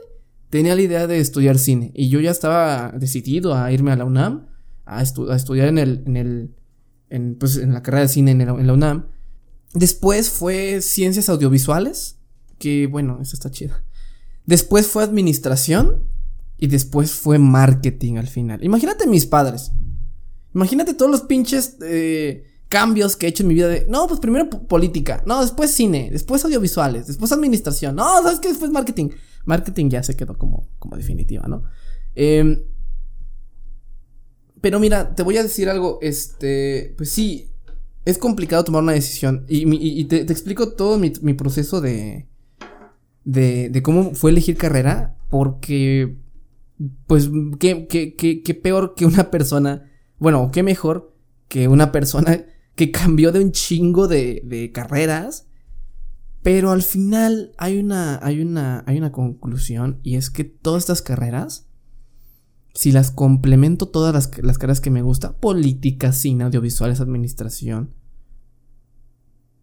tenía 0.49 0.75
la 0.75 0.81
idea 0.81 1.07
de 1.07 1.19
estudiar 1.19 1.57
cine. 1.57 1.91
Y 1.93 2.09
yo 2.09 2.19
ya 2.19 2.31
estaba 2.31 2.91
decidido 2.97 3.55
a 3.55 3.71
irme 3.71 3.91
a 3.91 3.95
la 3.95 4.03
UNAM, 4.05 4.47
a, 4.85 5.01
estudiar 5.01 5.67
en 5.67 5.77
el, 5.77 6.03
en 6.05 6.17
el, 6.17 6.49
pues, 7.35 7.57
en 7.57 7.73
la 7.73 7.81
carrera 7.81 8.03
de 8.03 8.09
cine 8.09 8.31
en, 8.31 8.45
la 8.45 8.73
UNAM. 8.73 9.07
Después 9.73 10.29
fue 10.29 10.81
ciencias 10.81 11.29
audiovisuales, 11.29 12.17
que 12.59 12.87
bueno, 12.87 13.19
eso 13.21 13.35
está 13.35 13.49
chido. 13.49 13.75
Después 14.45 14.87
fue 14.87 15.03
administración 15.03 16.03
y 16.63 16.67
después 16.67 17.11
fue 17.11 17.39
marketing 17.39 18.15
al 18.15 18.27
final. 18.27 18.63
Imagínate 18.63 19.05
mis 19.05 19.25
padres. 19.25 19.73
Imagínate 20.55 20.93
todos 20.93 21.11
los 21.11 21.23
pinches 21.23 21.75
eh, 21.85 22.45
cambios 22.69 23.17
que 23.17 23.25
he 23.25 23.29
hecho 23.29 23.43
en 23.43 23.49
mi 23.49 23.53
vida 23.53 23.67
de, 23.67 23.85
no, 23.89 24.07
pues 24.07 24.21
primero 24.21 24.49
política, 24.49 25.21
no, 25.25 25.41
después 25.41 25.71
cine, 25.71 26.07
después 26.09 26.45
audiovisuales, 26.45 27.07
después 27.07 27.33
administración, 27.33 27.97
no, 27.97 28.05
¿sabes 28.21 28.39
qué? 28.39 28.47
Después 28.47 28.71
marketing. 28.71 29.09
Marketing 29.43 29.89
ya 29.89 30.03
se 30.03 30.15
quedó 30.15 30.37
como, 30.37 30.69
como 30.79 30.95
definitiva, 30.95 31.49
¿no? 31.49 31.65
Em, 32.15 32.63
pero 34.61 34.79
mira, 34.79 35.15
te 35.15 35.23
voy 35.23 35.35
a 35.35 35.43
decir 35.43 35.67
algo, 35.67 35.99
este, 36.01 36.93
pues 36.95 37.11
sí, 37.11 37.51
es 38.05 38.17
complicado 38.17 38.63
tomar 38.63 38.83
una 38.83 38.93
decisión 38.93 39.43
y, 39.49 40.05
te, 40.05 40.21
explico 40.21 40.71
todo 40.71 40.97
mi, 40.97 41.33
proceso 41.33 41.81
de, 41.81 42.29
de, 43.25 43.67
de, 43.67 43.83
cómo 43.83 44.15
fue 44.15 44.31
elegir 44.31 44.55
carrera, 44.55 45.17
porque, 45.29 46.22
pues, 47.07 47.29
qué, 47.59 47.87
qué, 47.87 48.15
qué, 48.15 48.41
qué 48.41 48.53
peor 48.53 48.93
que 48.95 49.05
una 49.05 49.31
persona 49.31 49.89
bueno, 50.23 50.51
qué 50.53 50.63
mejor 50.63 51.13
que 51.49 51.67
una 51.67 51.91
persona 51.91 52.45
que 52.75 52.91
cambió 52.91 53.33
de 53.33 53.43
un 53.43 53.51
chingo 53.51 54.07
de, 54.07 54.71
carreras. 54.73 55.47
Pero 56.41 56.71
al 56.71 56.81
final 56.81 57.51
hay 57.57 57.77
una, 57.77 58.19
hay, 58.23 58.39
una, 58.39 58.85
hay 58.87 58.97
una 58.97 59.11
conclusión 59.11 59.99
y 60.01 60.15
es 60.15 60.29
que 60.29 60.45
todas 60.45 60.83
estas 60.83 61.01
carreras, 61.01 61.67
si 62.73 62.93
las 62.93 63.11
complemento 63.11 63.89
todas 63.89 64.13
las, 64.13 64.31
las 64.41 64.57
carreras 64.57 64.79
que 64.79 64.91
me 64.91 65.01
gusta, 65.01 65.37
política, 65.37 66.13
cine, 66.13 66.45
audiovisuales, 66.45 67.01
administración, 67.01 67.93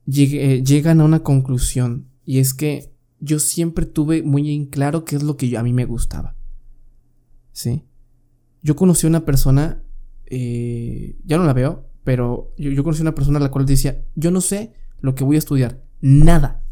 eh, 0.07 0.62
llegan 0.62 1.00
a 1.00 1.05
una 1.05 1.23
conclusión 1.23 2.11
y 2.27 2.39
es 2.39 2.53
que 2.53 2.95
yo 3.19 3.39
siempre 3.39 3.87
tuve 3.87 4.23
muy 4.23 4.55
en 4.55 4.67
claro 4.67 5.05
qué 5.05 5.17
es 5.17 5.23
lo 5.23 5.39
que 5.39 5.57
a 5.57 5.62
mí 5.62 5.73
me 5.73 5.87
gustaba. 5.87 6.37
¿Sí? 7.61 7.85
Yo 8.62 8.75
conocí 8.75 9.07
a 9.07 9.11
una 9.11 9.26
persona 9.26 9.83
eh, 10.25 11.19
ya 11.26 11.37
no 11.37 11.45
la 11.45 11.52
veo, 11.52 11.90
pero 12.05 12.55
yo, 12.57 12.83
conocí 12.83 13.00
a 13.00 13.02
una 13.02 13.14
persona 13.14 13.38
a 13.38 13.43
la 13.43 13.50
cual 13.50 13.67
decía, 13.67 14.02
yo 14.14 14.31
no 14.31 14.40
sé 14.40 14.73
lo 15.00 15.14
que 15.14 15.25
voy 15.25 15.37
a 15.37 15.40
estudiar, 15.40 15.83
nada. 16.00 16.62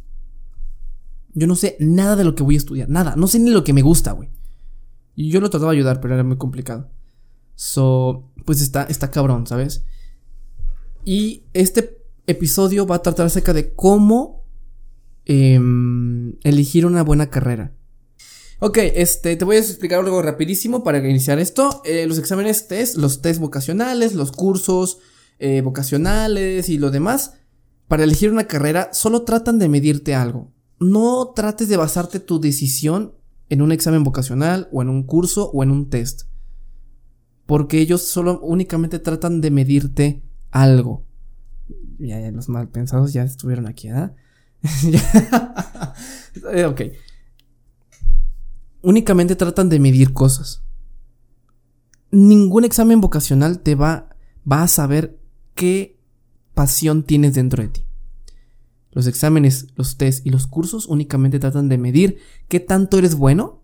Yo 1.34 1.46
no 1.46 1.56
sé 1.56 1.76
nada 1.78 2.16
de 2.16 2.24
lo 2.24 2.34
que 2.34 2.42
voy 2.42 2.54
a 2.54 2.58
estudiar, 2.58 2.88
nada, 2.88 3.16
no 3.16 3.26
sé 3.26 3.38
ni 3.38 3.50
lo 3.50 3.64
que 3.64 3.74
me 3.74 3.82
gusta, 3.82 4.12
güey. 4.12 4.30
Y 5.14 5.28
yo 5.28 5.42
lo 5.42 5.50
trataba 5.50 5.72
de 5.72 5.76
ayudar, 5.76 6.00
pero 6.00 6.14
era 6.14 6.24
muy 6.24 6.38
complicado. 6.38 6.88
So, 7.54 8.32
pues 8.46 8.62
está, 8.62 8.84
está 8.84 9.10
cabrón, 9.10 9.46
¿sabes? 9.46 9.84
Y 11.04 11.42
este 11.52 11.98
episodio 12.26 12.86
va 12.86 12.96
a 12.96 13.02
tratar 13.02 13.26
acerca 13.26 13.52
de 13.52 13.74
cómo 13.74 14.46
em, 15.26 16.36
elegir 16.44 16.86
una 16.86 17.02
buena 17.02 17.28
carrera. 17.28 17.74
Ok, 18.60 18.78
este, 18.78 19.36
te 19.36 19.44
voy 19.44 19.54
a 19.54 19.60
explicar 19.60 20.00
algo 20.00 20.20
rapidísimo 20.20 20.82
para 20.82 20.98
iniciar 20.98 21.38
esto. 21.38 21.80
Eh, 21.84 22.06
los 22.06 22.18
exámenes 22.18 22.66
test, 22.66 22.96
los 22.96 23.22
test 23.22 23.40
vocacionales, 23.40 24.14
los 24.14 24.32
cursos 24.32 24.98
eh, 25.38 25.60
vocacionales 25.60 26.68
y 26.68 26.76
lo 26.76 26.90
demás, 26.90 27.34
para 27.86 28.02
elegir 28.02 28.32
una 28.32 28.48
carrera, 28.48 28.90
solo 28.92 29.22
tratan 29.22 29.60
de 29.60 29.68
medirte 29.68 30.16
algo. 30.16 30.52
No 30.80 31.32
trates 31.36 31.68
de 31.68 31.76
basarte 31.76 32.18
tu 32.18 32.40
decisión 32.40 33.14
en 33.48 33.62
un 33.62 33.70
examen 33.70 34.02
vocacional 34.02 34.68
o 34.72 34.82
en 34.82 34.88
un 34.88 35.04
curso 35.04 35.52
o 35.52 35.62
en 35.62 35.70
un 35.70 35.88
test. 35.88 36.22
Porque 37.46 37.78
ellos 37.78 38.02
solo 38.02 38.40
únicamente 38.40 38.98
tratan 38.98 39.40
de 39.40 39.52
medirte 39.52 40.24
algo. 40.50 41.06
Ya, 42.00 42.18
los 42.32 42.48
mal 42.48 42.68
pensados 42.70 43.12
ya 43.12 43.22
estuvieron 43.22 43.68
aquí, 43.68 43.88
¿ah? 43.88 44.16
ok 46.66 46.82
únicamente 48.82 49.36
tratan 49.36 49.68
de 49.68 49.80
medir 49.80 50.12
cosas. 50.12 50.62
Ningún 52.10 52.64
examen 52.64 53.00
vocacional 53.00 53.60
te 53.60 53.74
va, 53.74 54.10
va 54.50 54.62
a 54.62 54.68
saber 54.68 55.18
qué 55.54 55.98
pasión 56.54 57.02
tienes 57.02 57.34
dentro 57.34 57.62
de 57.62 57.68
ti. 57.68 57.84
Los 58.92 59.06
exámenes, 59.06 59.68
los 59.76 59.96
test 59.96 60.26
y 60.26 60.30
los 60.30 60.46
cursos 60.46 60.86
únicamente 60.86 61.38
tratan 61.38 61.68
de 61.68 61.78
medir 61.78 62.18
qué 62.48 62.58
tanto 62.58 62.98
eres 62.98 63.14
bueno, 63.14 63.62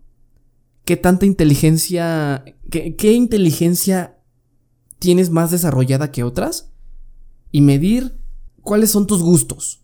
qué 0.85 0.95
tanta 0.95 1.25
inteligencia, 1.25 2.45
qué, 2.69 3.11
inteligencia 3.13 4.19
tienes 4.99 5.31
más 5.31 5.51
desarrollada 5.51 6.11
que 6.11 6.23
otras 6.23 6.71
y 7.51 7.61
medir 7.61 8.17
cuáles 8.61 8.91
son 8.91 9.07
tus 9.07 9.21
gustos. 9.21 9.83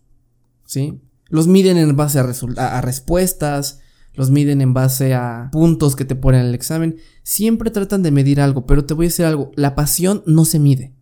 ¿Sí? 0.64 1.02
Los 1.28 1.48
miden 1.48 1.76
en 1.76 1.96
base 1.96 2.18
a 2.18 2.80
respuestas, 2.80 3.81
los 4.14 4.30
miden 4.30 4.60
en 4.60 4.74
base 4.74 5.14
a 5.14 5.48
puntos 5.52 5.96
que 5.96 6.04
te 6.04 6.14
ponen 6.14 6.42
en 6.42 6.46
el 6.48 6.54
examen. 6.54 6.96
Siempre 7.22 7.70
tratan 7.70 8.02
de 8.02 8.10
medir 8.10 8.40
algo, 8.40 8.66
pero 8.66 8.84
te 8.84 8.94
voy 8.94 9.06
a 9.06 9.08
decir 9.08 9.24
algo, 9.24 9.50
la 9.56 9.74
pasión 9.74 10.22
no 10.26 10.44
se 10.44 10.58
mide. 10.58 10.94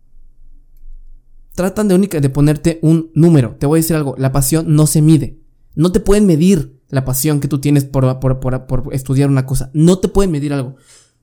Tratan 1.54 1.88
de 1.88 1.94
única 1.94 2.20
de 2.20 2.30
ponerte 2.30 2.78
un 2.82 3.10
número. 3.14 3.56
Te 3.58 3.66
voy 3.66 3.78
a 3.78 3.82
decir 3.82 3.96
algo, 3.96 4.14
la 4.16 4.32
pasión 4.32 4.74
no 4.74 4.86
se 4.86 5.02
mide. 5.02 5.40
No 5.74 5.92
te 5.92 6.00
pueden 6.00 6.26
medir 6.26 6.80
la 6.88 7.04
pasión 7.04 7.40
que 7.40 7.48
tú 7.48 7.60
tienes 7.60 7.84
por, 7.84 8.04
estudiar 8.92 9.28
una 9.28 9.46
cosa. 9.46 9.70
No 9.74 9.98
te 9.98 10.08
pueden 10.08 10.30
medir 10.30 10.52
algo. 10.52 10.76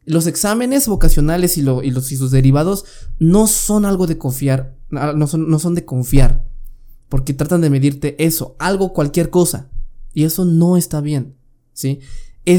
Los 0.06 0.27
exámenes 0.27 0.88
vocacionales 0.88 1.58
y, 1.58 1.62
los, 1.62 1.84
sus 2.08 2.32
derivados 2.32 2.86
no 3.20 3.48
son 3.48 3.86
algo 3.86 4.08
de 4.08 4.17
confiar. 4.17 4.77
No 4.89 5.27
son 5.27 5.75
de 5.75 5.86
confiar. 5.86 6.46
Porque 7.10 7.34
tratan 7.34 7.62
de 7.62 7.70
medirte 7.70 8.22
eso, 8.24 8.56
algo, 8.60 8.91
cualquier 8.91 9.29
cosa. 9.29 9.70
Y 10.13 10.25
eso 10.25 10.44
no 10.44 10.75
está 10.75 11.00
bien. 11.00 11.37
¿Sí? 11.77 12.00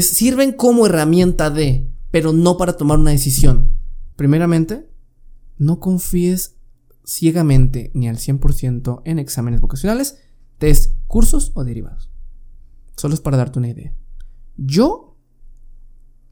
Sirven 0.01 0.53
como 0.53 0.85
herramienta 0.85 1.49
de, 1.49 1.91
pero 2.09 2.31
no 2.31 2.57
para 2.57 2.77
tomar 2.77 2.97
una 2.99 3.11
decisión. 3.11 3.71
Primeramente, 4.15 4.89
no 5.57 5.79
confíes 5.79 6.55
ciegamente 7.05 7.91
ni 7.93 8.07
al 8.07 8.17
100% 8.17 9.01
en 9.03 9.19
exámenes 9.19 9.59
vocacionales, 9.59 10.19
test, 10.57 10.93
cursos 11.07 11.51
o 11.55 11.63
derivados. 11.65 12.09
Solo 12.95 13.13
es 13.13 13.19
para 13.19 13.35
darte 13.35 13.59
una 13.59 13.69
idea. 13.69 13.93
Yo 14.55 15.17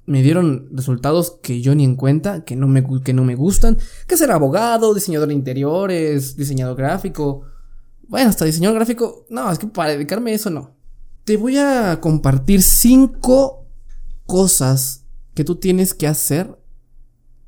me 0.06 0.22
dieron 0.22 0.70
resultados 0.72 1.40
que 1.44 1.62
yo 1.62 1.76
ni 1.76 1.84
en 1.84 1.96
cuenta, 1.96 2.46
que 2.46 2.56
no 2.56 2.68
me, 2.68 2.86
que 3.04 3.14
no 3.14 3.26
me 3.26 3.36
gustan, 3.36 3.78
que 4.08 4.16
ser 4.16 4.32
abogado, 4.32 4.94
diseñador 4.94 5.28
de 5.28 5.34
interiores, 5.34 6.38
diseñador 6.38 6.78
gráfico. 6.78 7.42
Bueno, 8.08 8.30
hasta 8.30 8.46
diseñador 8.46 8.78
gráfico, 8.78 9.26
no, 9.30 9.52
es 9.52 9.60
que 9.60 9.68
para 9.68 9.92
dedicarme 9.92 10.32
a 10.32 10.36
eso 10.36 10.50
no 10.50 10.77
te 11.28 11.36
voy 11.36 11.58
a 11.58 12.00
compartir 12.00 12.62
cinco 12.62 13.68
cosas 14.26 15.04
que 15.34 15.44
tú 15.44 15.58
tienes 15.58 15.94
que 15.94 16.08
hacer 16.08 16.58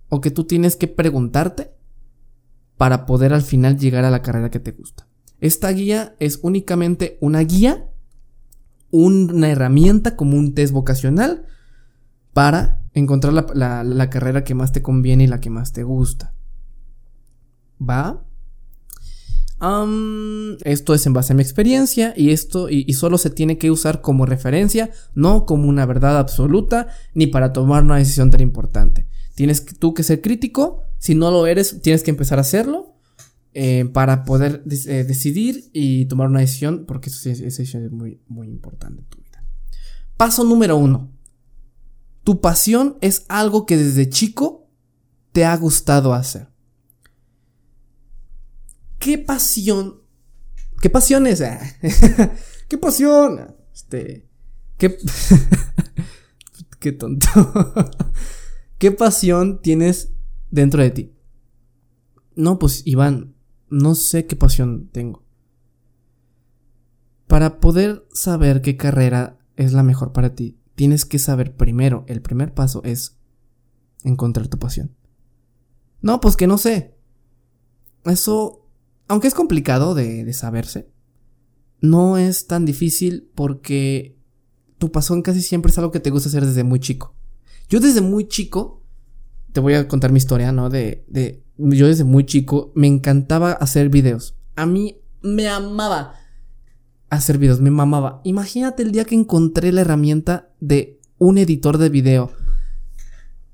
o 0.10 0.20
que 0.20 0.32
tú 0.32 0.44
tienes 0.44 0.76
que 0.76 0.90
preguntarte 0.90 1.72
para 2.76 3.06
poder 3.06 3.32
al 3.32 3.42
final 3.42 3.80
llegar 3.80 4.04
a 4.04 4.12
la 4.12 4.22
carrera 4.22 4.52
que 4.52 4.60
te 4.60 4.74
gusta. 4.74 5.08
Esta 5.40 5.72
guía 5.72 6.14
es 6.20 6.40
únicamente 6.42 7.18
una 7.22 7.40
guía, 7.40 7.90
una 8.92 9.50
herramienta 9.50 10.18
como 10.18 10.36
un 10.38 10.54
test 10.54 10.74
vocacional 10.74 11.46
para 12.34 12.82
encontrar 12.94 13.32
la, 13.32 14.10
carrera 14.10 14.44
que 14.44 14.56
más 14.56 14.74
te 14.74 14.82
conviene 14.82 15.24
y 15.24 15.28
la 15.28 15.40
que 15.40 15.52
más 15.52 15.72
te 15.72 15.84
gusta. 15.84 16.34
¿Va? 17.82 18.26
Esto 20.64 20.94
es 20.94 21.06
en 21.06 21.14
base 21.14 21.34
a 21.34 21.36
mi 21.36 21.42
experiencia 21.42 22.14
y 22.16 22.32
esto 22.32 22.70
y, 22.70 22.92
solo 22.94 23.18
se 23.18 23.30
tiene 23.30 23.58
que 23.58 23.72
usar 23.72 24.02
como 24.02 24.26
referencia, 24.26 24.92
no 25.16 25.46
como 25.46 25.68
una 25.68 25.86
verdad 25.86 26.18
absoluta 26.18 26.88
ni 27.14 27.28
para 27.28 27.52
tomar 27.52 27.84
una 27.84 27.98
decisión 27.98 28.32
tan 28.32 28.42
importante. 28.42 29.08
Tienes 29.36 29.66
tú 29.66 29.94
que 29.94 30.04
ser 30.04 30.22
crítico, 30.22 30.84
si 30.98 31.16
no 31.16 31.32
lo 31.32 31.46
eres, 31.46 31.82
tienes 31.82 32.04
que 32.04 32.12
empezar 32.12 32.38
a 32.38 32.42
hacerlo 32.42 32.96
eh, 33.54 33.86
para 33.92 34.24
poder 34.24 34.64
eh, 34.66 35.04
decidir 35.04 35.70
y 35.74 36.06
tomar 36.06 36.28
una 36.28 36.40
decisión, 36.42 36.86
porque 36.86 37.10
esa 37.10 37.30
decisión 37.30 37.86
es 37.86 37.92
muy, 37.92 38.22
muy 38.28 38.48
importante 38.48 39.02
en 39.02 39.08
tu 39.08 39.18
vida. 39.18 39.44
Paso 40.16 40.44
número 40.44 40.78
uno. 40.78 41.12
Tu 42.24 42.42
pasión 42.42 42.98
es 43.02 43.26
algo 43.28 43.66
que 43.66 43.78
desde 43.78 44.10
chico 44.10 44.70
te 45.32 45.46
ha 45.46 45.56
gustado 45.58 46.14
hacer. 46.14 46.49
¿Qué 49.00 49.18
pasión? 49.18 50.02
¿Qué 50.82 50.90
pasión 50.90 51.26
es? 51.26 51.42
Ah, 51.42 51.60
¿Qué 52.68 52.78
pasión? 52.78 53.56
Este. 53.74 54.28
¿Qué. 54.78 54.98
qué 56.80 56.92
tonto. 56.92 57.28
¿Qué 58.78 58.92
pasión 58.92 59.62
tienes 59.62 60.14
dentro 60.52 60.82
de 60.82 60.92
ti? 60.92 61.14
No, 62.36 62.60
pues 62.60 62.84
Iván, 62.86 63.36
no 63.70 63.96
sé 63.96 64.26
qué 64.26 64.36
pasión 64.36 64.90
tengo. 64.92 65.26
Para 67.28 67.60
poder 67.60 68.08
saber 68.14 68.62
qué 68.62 68.78
carrera 68.78 69.38
es 69.56 69.74
la 69.74 69.84
mejor 69.84 70.14
para 70.14 70.36
ti, 70.36 70.58
tienes 70.76 71.06
que 71.06 71.20
saber 71.20 71.56
primero, 71.56 72.06
el 72.08 72.22
primer 72.22 72.54
paso 72.54 72.82
es 72.86 73.18
encontrar 74.04 74.48
tu 74.48 74.58
pasión. 74.58 74.96
No, 76.02 76.22
pues 76.22 76.38
que 76.38 76.48
no 76.48 76.58
sé. 76.58 76.96
Eso 78.06 78.59
aunque 79.10 79.28
es 79.28 79.34
complicado 79.34 79.96
de, 79.96 80.32
saberse, 80.34 80.88
no 81.82 82.18
es 82.18 82.46
tan 82.46 82.66
difícil 82.66 83.30
porque 83.36 84.16
tu 84.78 84.92
pasión 84.92 85.24
casi 85.24 85.42
siempre 85.42 85.72
es 85.72 85.78
algo 85.80 85.92
que 85.92 86.00
te 86.00 86.12
gusta 86.12 86.30
hacer 86.30 86.46
desde 86.46 86.64
muy 86.64 86.80
chico. 86.80 87.16
Yo 87.70 87.80
desde 87.80 88.02
muy 88.02 88.28
chico, 88.28 88.86
te 89.52 89.60
voy 89.60 89.74
a 89.74 89.88
contar 89.88 90.12
mi 90.12 90.18
historia, 90.18 90.52
¿no? 90.52 90.70
De, 90.70 91.06
de, 91.08 91.44
yo 91.58 91.88
desde 91.88 92.04
muy 92.04 92.26
chico 92.26 92.72
me 92.76 92.86
encantaba 92.86 93.52
hacer 93.52 93.90
videos. 93.90 94.36
A 94.56 94.68
mí 94.68 95.02
me 95.22 95.48
amaba 95.50 96.14
hacer 97.10 97.40
videos, 97.40 97.62
me 97.62 97.72
mamaba. 97.72 98.22
Imagínate 98.24 98.84
el 98.84 98.92
día 98.92 99.06
que 99.06 99.16
encontré 99.16 99.72
la 99.72 99.82
herramienta 99.82 100.52
de 100.60 101.00
un 101.18 101.40
editor 101.40 101.80
de 101.80 101.90
video. 101.90 102.32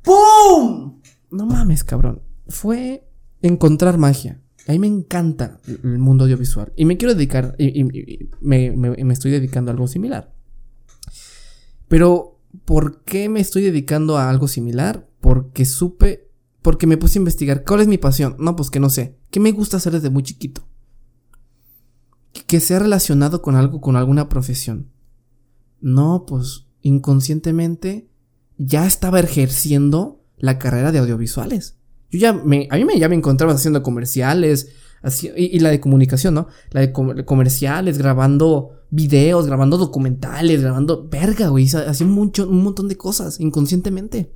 ¡Pum! 0.02 1.02
No 1.32 1.46
mames, 1.46 1.86
cabrón. 1.86 2.22
Fue 2.50 3.08
encontrar 3.42 3.98
magia. 3.98 4.42
A 4.68 4.72
mí 4.72 4.80
me 4.80 4.88
encanta 4.88 5.60
el 5.68 6.00
mundo 6.00 6.24
audiovisual. 6.24 6.74
Y 6.76 6.86
me 6.86 6.98
quiero 6.98 7.14
dedicar, 7.14 7.56
y, 7.60 7.84
me, 8.42 8.72
me, 8.72 9.14
estoy 9.14 9.32
dedicando 9.32 9.70
a 9.70 9.74
algo 9.74 9.88
similar. 9.88 10.34
Pero, 11.88 12.40
¿por 12.66 13.04
qué 13.04 13.30
me 13.30 13.42
estoy 13.42 13.64
dedicando 13.64 14.18
a 14.18 14.30
algo 14.30 14.48
similar? 14.48 15.08
Porque 15.22 15.66
supe, 15.66 16.32
porque 16.64 16.88
me 16.88 16.98
puse 16.98 17.20
a 17.20 17.22
investigar. 17.22 17.64
¿Cuál 17.64 17.82
es 17.82 17.88
mi 17.88 18.00
pasión? 18.00 18.36
No, 18.40 18.56
pues 18.56 18.72
que 18.72 18.80
no 18.80 18.90
sé. 18.90 19.20
¿Qué 19.30 19.40
me 19.40 19.52
gusta 19.52 19.78
hacer 19.78 19.94
desde 19.94 20.10
muy 20.10 20.24
chiquito? 20.24 20.68
Que 22.48 22.60
sea 22.60 22.80
relacionado 22.80 23.44
con 23.44 23.56
algo, 23.56 23.82
con 23.82 23.96
alguna 23.96 24.30
profesión. 24.30 24.90
No, 25.80 26.26
pues 26.28 26.66
inconscientemente 26.82 28.10
ya 28.58 28.88
estaba 28.88 29.20
ejerciendo 29.20 30.24
la 30.38 30.58
carrera 30.58 30.92
de 30.92 31.00
audiovisuales. 31.00 31.78
Yo 32.12 32.20
ya 32.20 32.34
me, 32.34 32.68
a 32.70 32.78
mí 32.78 32.86
me, 32.86 33.00
ya 33.00 33.10
me 33.10 33.16
encontraba 33.16 33.54
haciendo 33.54 33.84
comerciales, 33.84 34.70
así, 35.02 35.32
y, 35.36 35.60
la 35.60 35.70
de 35.70 35.80
comunicación, 35.80 36.34
¿no? 36.34 36.48
La 36.72 36.82
de 36.82 36.92
comerciales, 36.92 37.98
grabando 37.98 38.86
videos, 38.90 39.48
grabando 39.48 39.78
documentales, 39.78 40.62
grabando, 40.62 41.08
verga, 41.10 41.50
güey, 41.50 41.68
hacía 41.68 42.08
mucho, 42.08 42.48
un 42.48 42.64
montón 42.64 42.88
de 42.88 42.98
cosas 42.98 43.40
inconscientemente. 43.40 44.32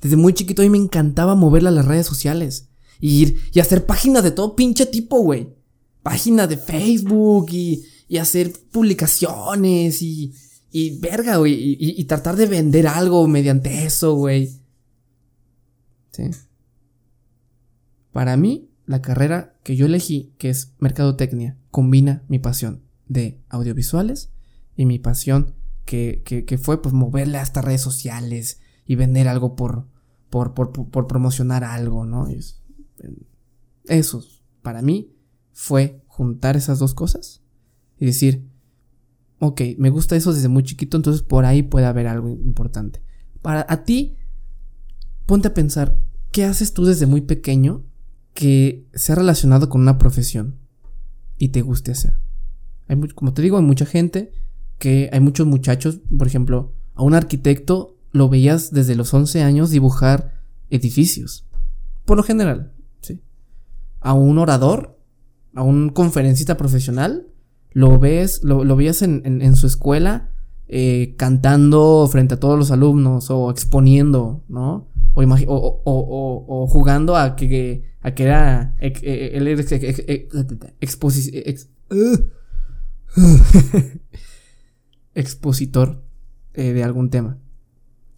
Desde 0.00 0.16
muy 0.16 0.32
chiquito 0.32 0.62
a 0.62 0.64
mí 0.64 0.70
me 0.70 0.78
encantaba 0.78 1.34
moverla 1.34 1.68
a 1.68 1.72
las 1.72 1.86
redes 1.86 2.06
sociales. 2.06 2.68
Y 3.00 3.22
ir 3.22 3.40
y 3.52 3.60
hacer 3.60 3.86
páginas 3.86 4.24
de 4.24 4.32
todo 4.32 4.56
pinche 4.56 4.86
tipo, 4.86 5.20
güey. 5.20 5.54
Páginas 6.02 6.48
de 6.48 6.56
Facebook 6.56 7.48
y, 7.52 7.84
y 8.08 8.16
hacer 8.16 8.52
publicaciones 8.72 10.02
y, 10.02 10.32
y 10.70 10.98
verga, 10.98 11.36
güey. 11.36 11.76
Y, 11.78 12.04
tratar 12.04 12.36
de 12.36 12.46
vender 12.46 12.86
algo 12.86 13.26
mediante 13.28 13.84
eso, 13.84 14.14
güey. 14.14 14.50
Sí. 16.18 16.30
Para 18.12 18.36
mí, 18.36 18.70
la 18.86 19.00
carrera 19.02 19.56
que 19.62 19.76
yo 19.76 19.86
elegí, 19.86 20.34
que 20.38 20.48
es 20.50 20.74
mercadotecnia, 20.78 21.56
combina 21.70 22.24
mi 22.28 22.38
pasión 22.38 22.82
de 23.06 23.40
audiovisuales 23.48 24.30
y 24.76 24.86
mi 24.86 24.98
pasión 24.98 25.54
que, 25.84 26.22
que, 26.24 26.58
fue 26.58 26.82
pues 26.82 26.92
moverle 26.92 27.38
hasta 27.38 27.62
redes 27.62 27.80
sociales 27.80 28.60
y 28.84 28.96
vender 28.96 29.28
algo 29.28 29.56
por, 29.56 29.86
por, 30.28 30.52
por, 30.54 30.72
por 30.72 31.06
promocionar 31.06 31.64
algo, 31.64 32.04
¿no? 32.04 32.26
Eso, 33.84 34.22
para 34.62 34.82
mí, 34.82 35.14
fue 35.52 36.02
juntar 36.06 36.56
esas 36.56 36.78
dos 36.78 36.94
cosas 36.94 37.42
y 37.98 38.06
decir, 38.06 38.48
ok, 39.38 39.60
me 39.78 39.90
gusta 39.90 40.16
eso 40.16 40.32
desde 40.32 40.48
muy 40.48 40.62
chiquito, 40.62 40.96
entonces 40.96 41.22
por 41.22 41.44
ahí 41.44 41.62
puede 41.62 41.86
haber 41.86 42.06
algo 42.06 42.28
importante. 42.28 43.02
Para 43.42 43.64
a 43.68 43.84
ti, 43.84 44.16
ponte 45.26 45.48
a 45.48 45.54
pensar, 45.54 45.98
¿qué 46.32 46.44
haces 46.44 46.74
tú 46.74 46.84
desde 46.84 47.06
muy 47.06 47.22
pequeño 47.22 47.84
que 48.38 48.86
sea 48.94 49.16
relacionado 49.16 49.68
con 49.68 49.80
una 49.80 49.98
profesión 49.98 50.60
y 51.38 51.48
te 51.48 51.60
guste 51.60 51.90
hacer. 51.90 52.14
Hay 52.86 52.96
como 53.14 53.32
te 53.32 53.42
digo, 53.42 53.56
hay 53.56 53.64
mucha 53.64 53.84
gente 53.84 54.32
que 54.78 55.10
hay 55.12 55.18
muchos 55.18 55.44
muchachos, 55.46 55.98
por 56.16 56.28
ejemplo, 56.28 56.72
a 56.94 57.02
un 57.02 57.14
arquitecto 57.14 57.96
lo 58.12 58.28
veías 58.28 58.72
desde 58.72 58.94
los 58.94 59.12
11 59.12 59.42
años 59.42 59.70
dibujar 59.70 60.44
edificios. 60.70 61.48
Por 62.04 62.16
lo 62.16 62.22
general, 62.22 62.72
¿sí? 63.00 63.20
A 63.98 64.12
un 64.12 64.38
orador, 64.38 64.98
a 65.54 65.62
un 65.62 65.88
conferencista 65.88 66.56
profesional, 66.56 67.26
lo 67.72 67.98
ves, 67.98 68.44
lo, 68.44 68.76
veías 68.76 69.02
en, 69.02 69.56
su 69.56 69.66
escuela 69.66 70.30
eh, 70.68 71.16
cantando 71.18 72.08
frente 72.10 72.34
a 72.34 72.40
todos 72.40 72.56
los 72.56 72.70
alumnos 72.70 73.30
o 73.30 73.50
exponiendo, 73.50 74.44
¿no? 74.48 74.88
O, 75.14 75.82
o, 75.84 76.66
jugando 76.68 77.16
a 77.16 77.34
que, 77.34 77.96
a 78.00 78.14
que 78.14 78.24
era. 78.24 78.76
Él 78.80 79.48
era 79.48 79.62
expositor 85.14 86.04
eh, 86.54 86.72
de 86.72 86.84
algún 86.84 87.10
tema. 87.10 87.38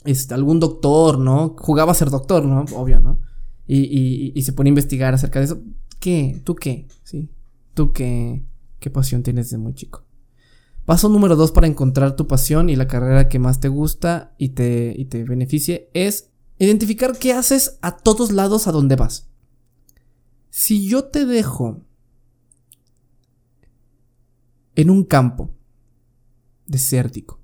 Este, 0.04 0.34
algún 0.34 0.60
doctor, 0.60 1.18
¿no? 1.18 1.56
Jugaba 1.58 1.92
a 1.92 1.94
ser 1.94 2.10
doctor, 2.10 2.44
¿no? 2.44 2.64
Obvio, 2.74 3.00
¿no? 3.00 3.20
Y, 3.66 4.32
y, 4.34 4.42
se 4.42 4.52
pone 4.52 4.68
a 4.68 4.72
investigar 4.72 5.14
acerca 5.14 5.38
de 5.38 5.44
eso. 5.44 5.62
¿Qué? 6.00 6.40
¿Tú 6.42 6.56
qué? 6.56 6.88
¿Sí? 7.04 7.30
¿Tú 7.72 7.92
qué, 7.92 8.44
qué 8.80 8.90
pasión 8.90 9.22
tienes 9.22 9.46
desde 9.46 9.58
muy 9.58 9.74
chico? 9.74 10.04
Paso 10.84 11.08
número 11.08 11.36
dos 11.36 11.52
para 11.52 11.68
encontrar 11.68 12.16
tu 12.16 12.26
pasión 12.26 12.68
y 12.68 12.74
la 12.74 12.88
carrera 12.88 13.28
que 13.28 13.38
más 13.38 13.60
te 13.60 13.68
gusta 13.68 14.34
y 14.38 14.50
te, 14.50 14.92
y 14.96 15.04
te 15.04 15.22
beneficie 15.22 15.88
es 15.94 16.29
Identificar 16.60 17.16
qué 17.18 17.32
haces 17.32 17.78
a 17.80 17.96
todos 17.96 18.32
lados 18.32 18.68
a 18.68 18.72
donde 18.72 18.94
vas. 18.94 19.30
Si 20.50 20.86
yo 20.86 21.04
te 21.04 21.24
dejo 21.24 21.86
en 24.74 24.90
un 24.90 25.04
campo 25.04 25.54
desértico, 26.66 27.40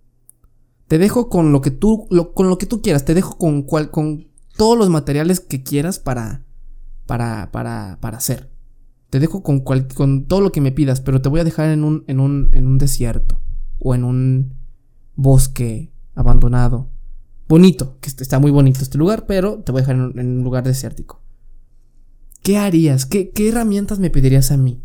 te 0.87 0.99
dejo 0.99 1.31
con 1.31 1.51
lo 1.51 1.63
que 1.63 1.71
tú, 1.71 2.07
con 2.35 2.51
lo 2.51 2.59
que 2.59 2.67
tú 2.67 2.83
quieras, 2.83 3.07
te 3.07 3.15
dejo 3.15 3.39
con, 3.39 3.63
cual, 3.63 3.91
con 3.91 4.29
todos 4.55 4.77
los 4.77 4.91
materiales 4.91 5.41
que 5.41 5.63
quieras 5.63 5.99
para, 5.99 6.45
para, 7.07 7.51
para, 7.53 7.97
para 8.03 8.19
hacer. 8.19 8.53
Te 9.09 9.19
dejo 9.19 9.43
con, 9.43 9.61
con 9.61 10.27
todo 10.27 10.43
lo 10.43 10.53
que 10.53 10.61
me 10.61 10.73
pidas, 10.73 11.01
pero 11.01 11.23
te 11.23 11.31
voy 11.31 11.41
a 11.41 11.45
dejar 11.45 11.71
en 11.71 11.85
un, 11.85 12.05
en 12.07 12.21
un, 12.21 12.51
en 12.53 12.67
un 12.67 12.77
desierto 12.77 13.41
o 13.79 13.95
en 13.95 14.05
un 14.05 14.57
bosque 15.15 15.91
abandonado 16.15 16.91
bonito, 17.49 17.99
que 18.01 18.11
está 18.11 18.39
muy 18.39 18.51
bonito 18.51 18.81
este 18.83 18.99
lugar, 18.99 19.27
pero 19.27 19.63
te 19.63 19.73
voy 19.73 19.81
a 19.81 19.83
dejar 19.83 19.97
en 19.97 20.19
un, 20.19 20.45
lugar 20.45 20.65
desértico. 20.65 21.23
¿Qué 22.43 22.59
harías? 22.59 23.07
¿Qué, 23.07 23.33
herramientas 23.37 23.99
me 23.99 24.11
pedirías 24.11 24.51
a 24.51 24.57
mí? 24.57 24.83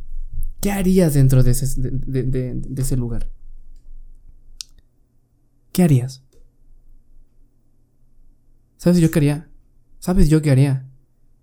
¿Qué 0.60 0.72
harías 0.72 1.14
dentro 1.14 1.44
de 1.44 1.52
ese, 1.52 1.68
de, 1.80 2.62
ese 2.78 2.98
lugar? 2.98 3.30
¿Qué 5.72 5.84
harías? 5.84 6.24
¿Sabes 8.78 9.00
yo 9.00 9.12
qué 9.12 9.20
haría? 9.20 9.50
¿Sabes 10.00 10.30
yo 10.30 10.42
qué 10.42 10.52
haría? 10.52 10.90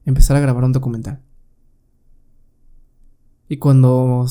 Empezar 0.04 0.36
a 0.36 0.40
grabar 0.40 0.64
un 0.64 0.72
documental. 0.72 1.22
Y 3.48 3.56
cuando 3.56 4.26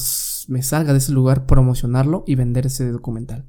me 0.47 0.61
salga 0.61 0.91
de 0.91 0.99
ese 0.99 1.11
lugar, 1.11 1.45
promocionarlo 1.45 2.23
y 2.27 2.35
vender 2.35 2.67
ese 2.67 2.91
documental. 2.91 3.45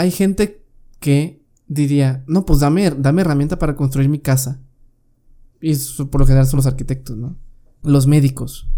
Hay 0.00 0.10
gente 0.10 0.64
que 0.98 1.44
diría, 1.66 2.24
no, 2.26 2.46
pues 2.46 2.60
dame, 2.60 2.90
dame 2.90 3.20
herramienta 3.20 3.58
para 3.58 3.76
construir 3.76 4.08
mi 4.08 4.18
casa. 4.18 4.62
Y 5.60 5.72
eso 5.72 6.10
por 6.10 6.22
lo 6.22 6.26
general 6.26 6.46
son 6.46 6.56
los 6.56 6.66
arquitectos, 6.66 7.18
¿no? 7.18 7.36
Los 7.82 8.06
médicos. 8.06 8.70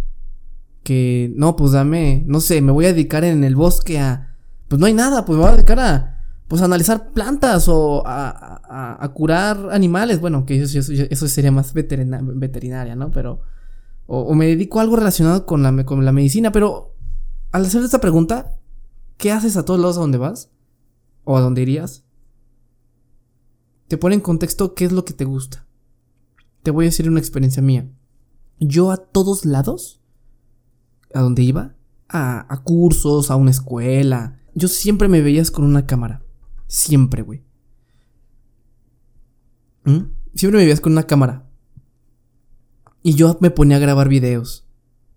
Que, 0.82 1.32
no, 1.36 1.54
pues 1.54 1.70
dame, 1.70 2.24
no 2.26 2.40
sé, 2.40 2.60
me 2.60 2.72
voy 2.72 2.86
a 2.86 2.92
dedicar 2.92 3.22
en 3.22 3.44
el 3.44 3.54
bosque 3.54 4.00
a... 4.00 4.34
Pues 4.66 4.80
no 4.80 4.86
hay 4.86 4.94
nada, 4.94 5.24
pues 5.24 5.36
me 5.36 5.44
voy 5.44 5.52
a 5.52 5.56
dedicar 5.56 5.78
a... 5.78 6.24
Pues 6.48 6.60
a 6.60 6.64
analizar 6.64 7.12
plantas 7.12 7.68
o 7.68 8.02
a, 8.04 8.98
a, 9.00 9.08
curar 9.12 9.68
animales. 9.70 10.20
Bueno, 10.20 10.44
que 10.44 10.60
eso, 10.60 11.28
sería 11.28 11.52
más 11.52 11.72
veterinaria, 11.72 12.96
¿no? 12.96 13.12
Pero... 13.12 13.42
O, 14.08 14.34
me 14.34 14.46
dedico 14.46 14.80
a 14.80 14.82
algo 14.82 14.96
relacionado 14.96 15.46
con 15.46 15.62
la, 15.62 15.84
con 15.84 16.04
la 16.04 16.10
medicina. 16.10 16.50
Pero 16.50 16.96
al 17.52 17.64
hacer 17.64 17.84
esta 17.84 18.00
pregunta, 18.00 18.56
¿qué 19.18 19.30
haces 19.30 19.56
a 19.56 19.64
todos 19.64 19.78
lados 19.78 19.98
a 19.98 20.00
donde 20.00 20.18
vas? 20.18 20.50
O 21.24 21.36
a 21.36 21.40
dónde 21.40 21.62
irías, 21.62 22.04
te 23.88 23.98
pone 23.98 24.14
en 24.14 24.20
contexto 24.20 24.74
qué 24.74 24.86
es 24.86 24.92
lo 24.92 25.04
que 25.04 25.12
te 25.12 25.24
gusta. 25.24 25.66
Te 26.62 26.70
voy 26.70 26.86
a 26.86 26.88
decir 26.88 27.08
una 27.08 27.20
experiencia 27.20 27.62
mía. 27.62 27.90
Yo 28.58 28.90
a 28.90 28.96
todos 28.96 29.44
lados, 29.44 30.00
a 31.12 31.20
donde 31.20 31.42
iba, 31.42 31.74
a, 32.08 32.62
cursos, 32.64 33.30
a 33.30 33.36
una 33.36 33.50
escuela, 33.50 34.38
yo 34.54 34.68
siempre 34.68 35.08
me 35.08 35.20
veías 35.20 35.50
con 35.50 35.64
una 35.64 35.86
cámara. 35.86 36.22
Siempre, 36.66 37.22
güey. 37.22 37.42
¿Mm? 39.84 40.12
Siempre 40.34 40.58
me 40.58 40.64
veías 40.64 40.80
con 40.80 40.92
una 40.92 41.06
cámara. 41.06 41.48
Y 43.02 43.14
yo 43.14 43.36
me 43.40 43.50
ponía 43.50 43.76
a 43.76 43.80
grabar 43.80 44.08
videos. 44.08 44.66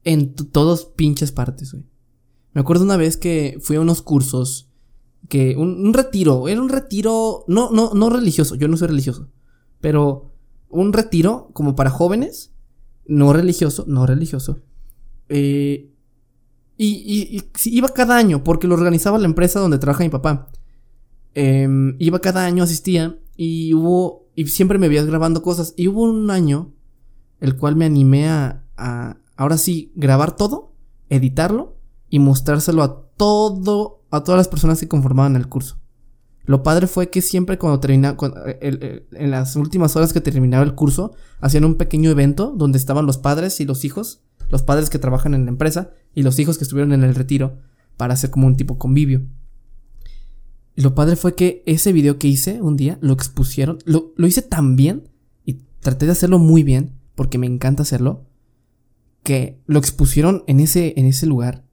En 0.03 0.33
todas 0.35 0.85
pinches 0.85 1.31
partes, 1.31 1.71
güey. 1.71 1.85
Me 2.53 2.61
acuerdo 2.61 2.83
una 2.83 2.97
vez 2.97 3.17
que 3.17 3.57
fui 3.61 3.75
a 3.75 3.81
unos 3.81 4.01
cursos 4.01 4.69
que 5.29 5.55
un, 5.57 5.93
retiro, 5.93 6.47
era 6.47 6.61
un 6.61 6.69
retiro, 6.69 7.45
no, 7.47 7.71
no, 7.71 7.93
no 7.93 8.09
religioso, 8.09 8.55
yo 8.55 8.67
no 8.67 8.77
soy 8.77 8.89
religioso, 8.89 9.29
pero 9.81 10.31
un 10.69 10.93
retiro 10.93 11.49
como 11.53 11.75
para 11.75 11.89
jóvenes, 11.89 12.53
no 13.07 13.33
religioso, 13.33 13.85
no 13.87 14.05
religioso, 14.05 14.61
Eh, 15.29 15.91
y, 16.77 17.41
iba 17.65 17.89
cada 17.89 18.17
año, 18.17 18.43
porque 18.43 18.67
lo 18.67 18.75
organizaba 18.75 19.17
la 19.17 19.25
empresa 19.25 19.59
donde 19.59 19.79
trabaja 19.79 20.03
mi 20.03 20.09
papá. 20.09 20.49
Em, 21.33 21.95
iba 21.99 22.19
cada 22.19 22.45
año, 22.45 22.63
asistía, 22.63 23.17
y 23.35 23.73
hubo, 23.73 24.27
y 24.35 24.45
siempre 24.47 24.77
me 24.77 24.89
veías 24.89 25.05
grabando 25.05 25.41
cosas. 25.41 25.73
Y 25.77 25.87
hubo 25.87 26.03
un 26.03 26.29
año, 26.29 26.73
el 27.39 27.55
cual 27.57 27.75
me 27.75 27.85
animé 27.85 28.27
a, 28.27 28.65
a 28.77 29.17
ahora 29.35 29.57
sí, 29.57 29.91
grabar 29.95 30.35
todo, 30.35 30.73
editarlo 31.09 31.77
y 32.09 32.19
mostrárselo 32.19 32.83
a 32.83 33.07
todo, 33.17 33.94
a 34.17 34.23
todas 34.23 34.37
las 34.37 34.47
personas 34.47 34.79
que 34.79 34.87
conformaban 34.87 35.35
el 35.35 35.47
curso. 35.47 35.79
Lo 36.45 36.61
padre 36.61 36.87
fue 36.87 37.09
que 37.09 37.21
siempre 37.21 37.57
cuando 37.57 37.79
terminaba, 37.79 38.17
eh, 38.61 39.07
en 39.11 39.31
las 39.31 39.55
últimas 39.55 39.95
horas 39.95 40.13
que 40.13 40.21
terminaba 40.21 40.63
el 40.63 40.75
curso, 40.75 41.13
hacían 41.41 41.65
un 41.65 41.75
pequeño 41.75 42.11
evento 42.11 42.53
donde 42.55 42.77
estaban 42.77 43.05
los 43.05 43.17
padres 43.17 43.59
y 43.59 43.65
los 43.65 43.83
hijos, 43.83 44.21
los 44.49 44.61
padres 44.61 44.89
que 44.89 44.99
trabajan 44.99 45.33
en 45.33 45.45
la 45.45 45.51
empresa 45.51 45.89
y 46.13 46.21
los 46.21 46.37
hijos 46.37 46.57
que 46.57 46.63
estuvieron 46.63 46.93
en 46.93 47.03
el 47.03 47.15
retiro 47.15 47.57
para 47.97 48.13
hacer 48.13 48.29
como 48.29 48.45
un 48.45 48.57
tipo 48.57 48.77
convivio. 48.77 49.25
Lo 50.75 50.93
padre 50.93 51.15
fue 51.15 51.35
que 51.35 51.63
ese 51.65 51.93
video 51.93 52.19
que 52.19 52.27
hice 52.27 52.61
un 52.61 52.75
día 52.75 52.99
lo 53.01 53.13
expusieron, 53.13 53.79
lo, 53.85 54.13
lo 54.15 54.27
hice 54.27 54.41
tan 54.41 54.75
bien 54.75 55.09
y 55.45 55.61
traté 55.79 56.05
de 56.05 56.11
hacerlo 56.11 56.37
muy 56.37 56.63
bien 56.63 56.99
porque 57.15 57.37
me 57.37 57.47
encanta 57.47 57.83
hacerlo, 57.83 58.25
que 59.23 59.59
lo 59.65 59.79
expusieron 59.79 60.43
en 60.47 60.59
ese, 60.59 60.93
en 60.97 61.07
ese 61.07 61.25
lugar 61.25 61.65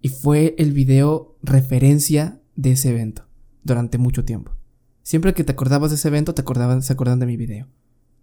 y 0.00 0.08
fue 0.08 0.54
el 0.58 0.72
video 0.72 1.29
referencia 1.42 2.40
de 2.56 2.72
ese 2.72 2.90
evento 2.90 3.26
durante 3.62 3.98
mucho 3.98 4.24
tiempo. 4.24 4.52
Siempre 5.02 5.34
que 5.34 5.44
te 5.44 5.52
acordabas 5.52 5.90
de 5.90 5.96
ese 5.96 6.08
evento, 6.08 6.34
te 6.34 6.42
acordaban, 6.42 6.82
se 6.82 6.92
acordaban 6.92 7.20
de 7.20 7.26
mi 7.26 7.36
video. 7.36 7.68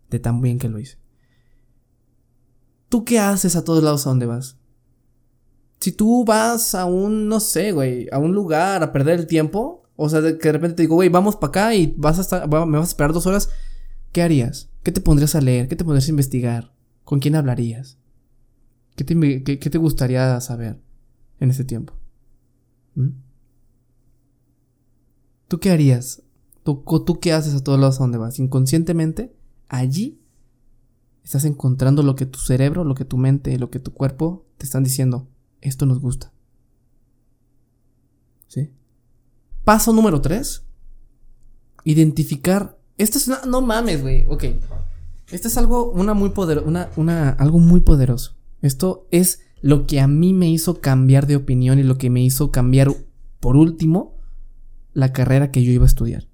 De 0.09 0.19
tan 0.19 0.41
bien 0.41 0.59
que 0.59 0.69
lo 0.69 0.79
hice. 0.79 0.97
¿Tú 2.89 3.03
qué 3.03 3.19
haces 3.19 3.55
a 3.55 3.63
todos 3.63 3.83
lados 3.83 4.05
a 4.05 4.09
donde 4.09 4.25
vas? 4.25 4.57
Si 5.79 5.91
tú 5.91 6.23
vas 6.25 6.73
a 6.75 6.85
un, 6.85 7.27
no 7.27 7.39
sé, 7.39 7.71
güey, 7.71 8.07
a 8.11 8.17
un 8.17 8.33
lugar 8.33 8.81
a 8.83 8.91
perder 8.93 9.19
el 9.19 9.27
tiempo, 9.27 9.83
o 9.95 10.09
sea, 10.09 10.21
de 10.21 10.37
que 10.37 10.47
de 10.47 10.53
repente 10.53 10.77
te 10.77 10.83
digo, 10.83 10.95
güey, 10.95 11.09
vamos 11.09 11.35
para 11.35 11.49
acá 11.49 11.75
y 11.75 11.93
vas 11.97 12.17
a 12.19 12.21
estar, 12.21 12.47
me 12.47 12.77
vas 12.77 12.87
a 12.87 12.91
esperar 12.91 13.13
dos 13.13 13.25
horas, 13.25 13.49
¿qué 14.11 14.21
harías? 14.21 14.69
¿Qué 14.83 14.91
te 14.91 15.01
pondrías 15.01 15.35
a 15.35 15.41
leer? 15.41 15.67
¿Qué 15.67 15.75
te 15.75 15.83
pondrías 15.83 16.07
a 16.07 16.11
investigar? 16.11 16.71
¿Con 17.03 17.19
quién 17.19 17.35
hablarías? 17.35 17.97
¿Qué 18.95 19.05
qué, 19.43 19.69
te 19.69 19.77
gustaría 19.77 20.39
saber 20.41 20.79
en 21.39 21.51
ese 21.51 21.63
tiempo? 21.63 21.93
¿Mm? 22.97 23.09
¿Tú 25.47 25.59
qué 25.59 25.71
harías? 25.71 26.23
¿Tú, 26.63 26.83
¿Tú 27.05 27.19
qué 27.19 27.31
haces 27.31 27.53
a 27.53 27.63
todos 27.63 27.79
lados 27.79 27.97
a 27.97 28.03
donde 28.03 28.17
vas? 28.17 28.39
Inconscientemente, 28.39 29.33
allí 29.69 30.19
estás 31.23 31.45
encontrando 31.45 32.03
lo 32.03 32.15
que 32.15 32.25
tu 32.25 32.39
cerebro, 32.39 32.83
lo 32.83 32.95
que 32.95 33.05
tu 33.05 33.17
mente, 33.17 33.57
lo 33.57 33.69
que 33.69 33.79
tu 33.79 33.93
cuerpo 33.93 34.45
te 34.57 34.65
están 34.65 34.83
diciendo. 34.83 35.27
Esto 35.61 35.85
nos 35.85 35.99
gusta. 35.99 36.33
¿Sí? 38.47 38.71
Paso 39.63 39.93
número 39.93 40.19
3. 40.19 40.63
Identificar. 41.83 42.77
Esto 42.97 43.17
es 43.17 43.27
una. 43.27 43.41
No 43.45 43.61
mames, 43.61 44.01
güey. 44.01 44.25
Ok. 44.27 44.45
Esto 45.31 45.47
es 45.47 45.57
algo, 45.57 45.91
una 45.91 46.13
muy. 46.13 46.33
Una, 46.65 46.89
una, 46.95 47.29
algo 47.29 47.59
muy 47.59 47.81
poderoso. 47.81 48.35
Esto 48.61 49.07
es 49.11 49.41
lo 49.61 49.87
que 49.87 49.99
a 49.99 50.07
mí 50.07 50.33
me 50.33 50.49
hizo 50.49 50.81
cambiar 50.81 51.27
de 51.27 51.35
opinión 51.35 51.79
y 51.79 51.83
lo 51.83 51.97
que 51.97 52.09
me 52.09 52.23
hizo 52.23 52.51
cambiar, 52.51 52.89
por 53.39 53.55
último, 53.55 54.15
la 54.93 55.13
carrera 55.13 55.51
que 55.51 55.63
yo 55.63 55.71
iba 55.71 55.83
a 55.83 55.87
estudiar. 55.87 56.27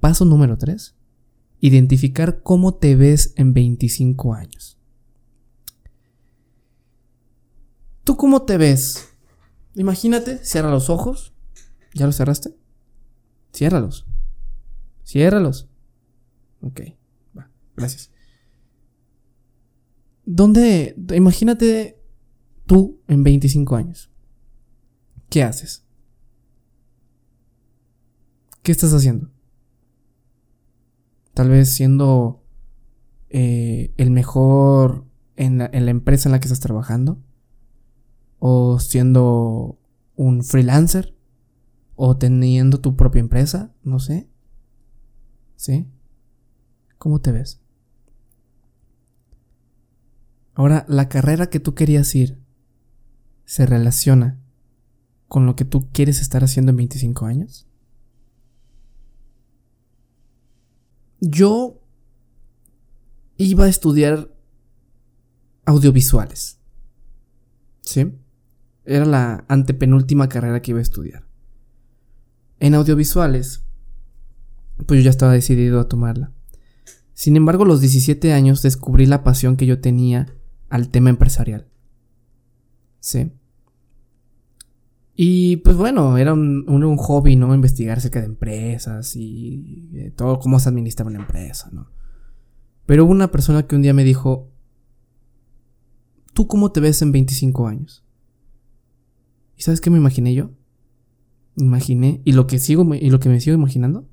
Paso 0.00 0.24
número 0.24 0.56
3. 0.56 0.96
Identificar 1.60 2.42
cómo 2.42 2.74
te 2.74 2.96
ves 2.96 3.34
en 3.36 3.52
25 3.52 4.34
años. 4.34 4.78
¿Tú 8.04 8.16
cómo 8.16 8.42
te 8.42 8.56
ves? 8.56 9.08
Imagínate, 9.74 10.44
cierra 10.44 10.70
los 10.70 10.90
ojos. 10.90 11.34
¿Ya 11.94 12.06
los 12.06 12.16
cerraste? 12.16 12.56
Ciérralos. 13.52 14.06
Ciérralos. 15.04 15.68
Ok, 16.62 16.80
va, 17.36 17.50
gracias. 17.76 18.10
¿Dónde? 20.24 20.94
Imagínate 21.14 22.00
tú 22.66 23.00
en 23.08 23.22
25 23.22 23.76
años. 23.76 24.10
¿Qué 25.28 25.42
haces? 25.42 25.84
¿Qué 28.62 28.72
estás 28.72 28.92
haciendo? 28.92 29.30
Tal 31.34 31.48
vez 31.48 31.70
siendo 31.70 32.44
eh, 33.28 33.94
el 33.96 34.10
mejor 34.10 35.06
en 35.36 35.58
la, 35.58 35.70
en 35.72 35.84
la 35.86 35.90
empresa 35.90 36.28
en 36.28 36.32
la 36.32 36.40
que 36.40 36.46
estás 36.46 36.60
trabajando. 36.60 37.22
O 38.38 38.78
siendo 38.78 39.78
un 40.16 40.44
freelancer. 40.44 41.16
O 41.94 42.16
teniendo 42.16 42.80
tu 42.80 42.96
propia 42.96 43.20
empresa. 43.20 43.72
No 43.82 43.98
sé. 43.98 44.28
¿Sí? 45.56 45.88
¿Cómo 46.98 47.20
te 47.20 47.32
ves? 47.32 47.59
Ahora, 50.60 50.84
la 50.88 51.08
carrera 51.08 51.48
que 51.48 51.58
tú 51.58 51.74
querías 51.74 52.14
ir 52.14 52.38
se 53.46 53.64
relaciona 53.64 54.38
con 55.26 55.46
lo 55.46 55.56
que 55.56 55.64
tú 55.64 55.88
quieres 55.90 56.20
estar 56.20 56.44
haciendo 56.44 56.68
en 56.68 56.76
25 56.76 57.24
años. 57.24 57.66
yo 61.22 61.80
iba 63.38 63.64
a 63.64 63.68
estudiar 63.68 64.30
audiovisuales. 65.64 66.60
¿Sí? 67.80 68.12
Era 68.84 69.06
la 69.06 69.46
antepenúltima 69.48 70.28
carrera 70.28 70.60
que 70.60 70.72
iba 70.72 70.80
a 70.80 70.82
estudiar. 70.82 71.26
En 72.58 72.74
audiovisuales, 72.74 73.64
pues 74.86 75.00
yo 75.00 75.04
ya 75.04 75.10
estaba 75.10 75.32
decidido 75.32 75.80
a 75.80 75.88
tomarla. 75.88 76.34
Sin 77.14 77.36
embargo, 77.36 77.64
a 77.64 77.66
los 77.66 77.80
17 77.80 78.34
años 78.34 78.60
descubrí 78.60 79.06
la 79.06 79.24
pasión 79.24 79.56
que 79.56 79.64
yo 79.64 79.80
tenía 79.80 80.36
al 80.70 80.88
tema 80.88 81.10
empresarial. 81.10 81.68
¿Sí? 83.00 83.32
Y 85.14 85.58
pues 85.58 85.76
bueno, 85.76 86.16
era 86.16 86.32
un, 86.32 86.64
un, 86.66 86.96
hobby, 86.96 87.36
¿no? 87.36 87.54
Investigar 87.54 87.98
acerca 87.98 88.20
de 88.20 88.26
empresas 88.26 89.14
y 89.16 90.12
todo 90.16 90.38
cómo 90.38 90.58
se 90.58 90.70
administra 90.70 91.04
una 91.04 91.18
empresa, 91.18 91.68
¿no? 91.72 91.90
Pero 92.86 93.04
hubo 93.04 93.12
una 93.12 93.30
persona 93.30 93.66
que 93.66 93.76
un 93.76 93.82
día 93.82 93.92
me 93.92 94.04
dijo, 94.04 94.50
¿tú 96.32 96.46
cómo 96.46 96.72
te 96.72 96.80
ves 96.80 97.02
en 97.02 97.12
25 97.12 97.68
años? 97.68 98.04
¿Y 99.56 99.62
sabes 99.62 99.82
qué 99.82 99.90
me 99.90 99.98
imaginé 99.98 100.34
yo? 100.34 100.52
Imaginé, 101.56 102.22
y 102.24 102.32
lo 102.32 102.46
que 102.46 102.58
sigo, 102.58 102.94
y 102.94 103.10
lo 103.10 103.20
que 103.20 103.28
me 103.28 103.40
sigo 103.40 103.54
imaginando, 103.54 104.08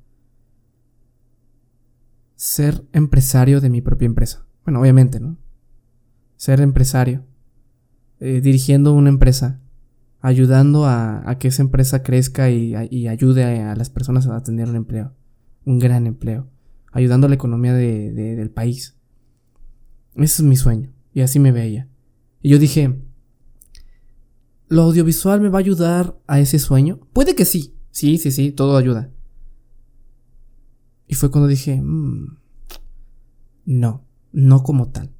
ser 2.36 2.86
empresario 2.92 3.60
de 3.60 3.70
mi 3.70 3.80
propia 3.80 4.06
empresa. 4.06 4.46
Bueno, 4.64 4.80
obviamente, 4.80 5.20
¿no? 5.20 5.38
Ser 6.38 6.62
empresario, 6.62 7.26
eh, 8.20 8.40
dirigiendo 8.40 8.94
una 8.94 9.10
empresa 9.10 9.60
ayudando 10.20 10.86
a, 10.86 11.36
que 11.38 11.48
esa 11.48 11.62
empresa 11.62 12.02
crezca 12.02 12.50
y, 12.50 12.74
ayude 13.06 13.44
a, 13.62 13.74
las 13.74 13.90
personas 13.90 14.26
a 14.26 14.42
tener 14.42 14.68
un 14.68 14.76
empleo, 14.76 15.14
un 15.64 15.78
gran 15.78 16.06
empleo, 16.06 16.48
ayudando 16.92 17.26
a 17.26 17.30
la 17.30 17.36
economía 17.36 17.74
del 17.74 18.50
país. 18.50 18.96
Ese 20.14 20.42
es 20.42 20.48
mi 20.48 20.56
sueño, 20.56 20.92
y 21.12 21.20
así 21.20 21.38
me 21.38 21.52
veía. 21.52 21.88
Y 22.42 22.50
yo 22.50 22.58
dije, 22.58 23.00
¿lo 24.68 24.82
audiovisual 24.82 25.40
me 25.40 25.48
va 25.48 25.58
a 25.58 25.60
ayudar 25.60 26.18
a 26.26 26.40
ese 26.40 26.58
sueño? 26.58 27.00
Puede 27.12 27.34
que 27.34 27.44
sí, 27.44 27.76
sí, 27.90 28.18
sí, 28.18 28.30
sí, 28.32 28.52
todo 28.52 28.76
ayuda. 28.76 29.10
Y 31.06 31.14
fue 31.14 31.30
cuando 31.30 31.48
dije, 31.48 31.80
mm, 31.80 32.38
no, 33.66 34.04
no 34.32 34.62
como 34.62 34.90
tal. 34.90 35.14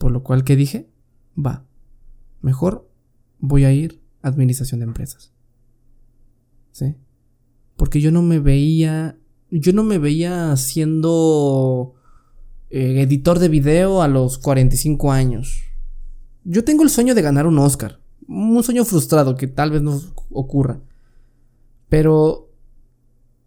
Por 0.00 0.12
lo 0.12 0.22
cual 0.22 0.44
que 0.44 0.56
dije, 0.56 0.88
va, 1.36 1.66
mejor 2.40 2.88
voy 3.38 3.64
a 3.64 3.72
ir 3.74 4.00
a 4.22 4.28
administración 4.28 4.80
de 4.80 4.86
empresas. 4.86 5.34
¿Sí? 6.72 6.96
Porque 7.76 8.00
yo 8.00 8.10
no 8.10 8.22
me 8.22 8.38
veía, 8.38 9.18
yo 9.50 9.74
no 9.74 9.84
me 9.84 9.98
veía 9.98 10.56
siendo 10.56 11.96
eh, 12.70 13.02
editor 13.02 13.40
de 13.40 13.50
video 13.50 14.00
a 14.00 14.08
los 14.08 14.38
45 14.38 15.12
años. 15.12 15.64
Yo 16.44 16.64
tengo 16.64 16.82
el 16.82 16.88
sueño 16.88 17.14
de 17.14 17.20
ganar 17.20 17.46
un 17.46 17.58
Oscar. 17.58 18.00
Un 18.26 18.62
sueño 18.62 18.86
frustrado 18.86 19.36
que 19.36 19.48
tal 19.48 19.70
vez 19.70 19.82
no 19.82 20.00
ocurra. 20.30 20.80
Pero 21.90 22.48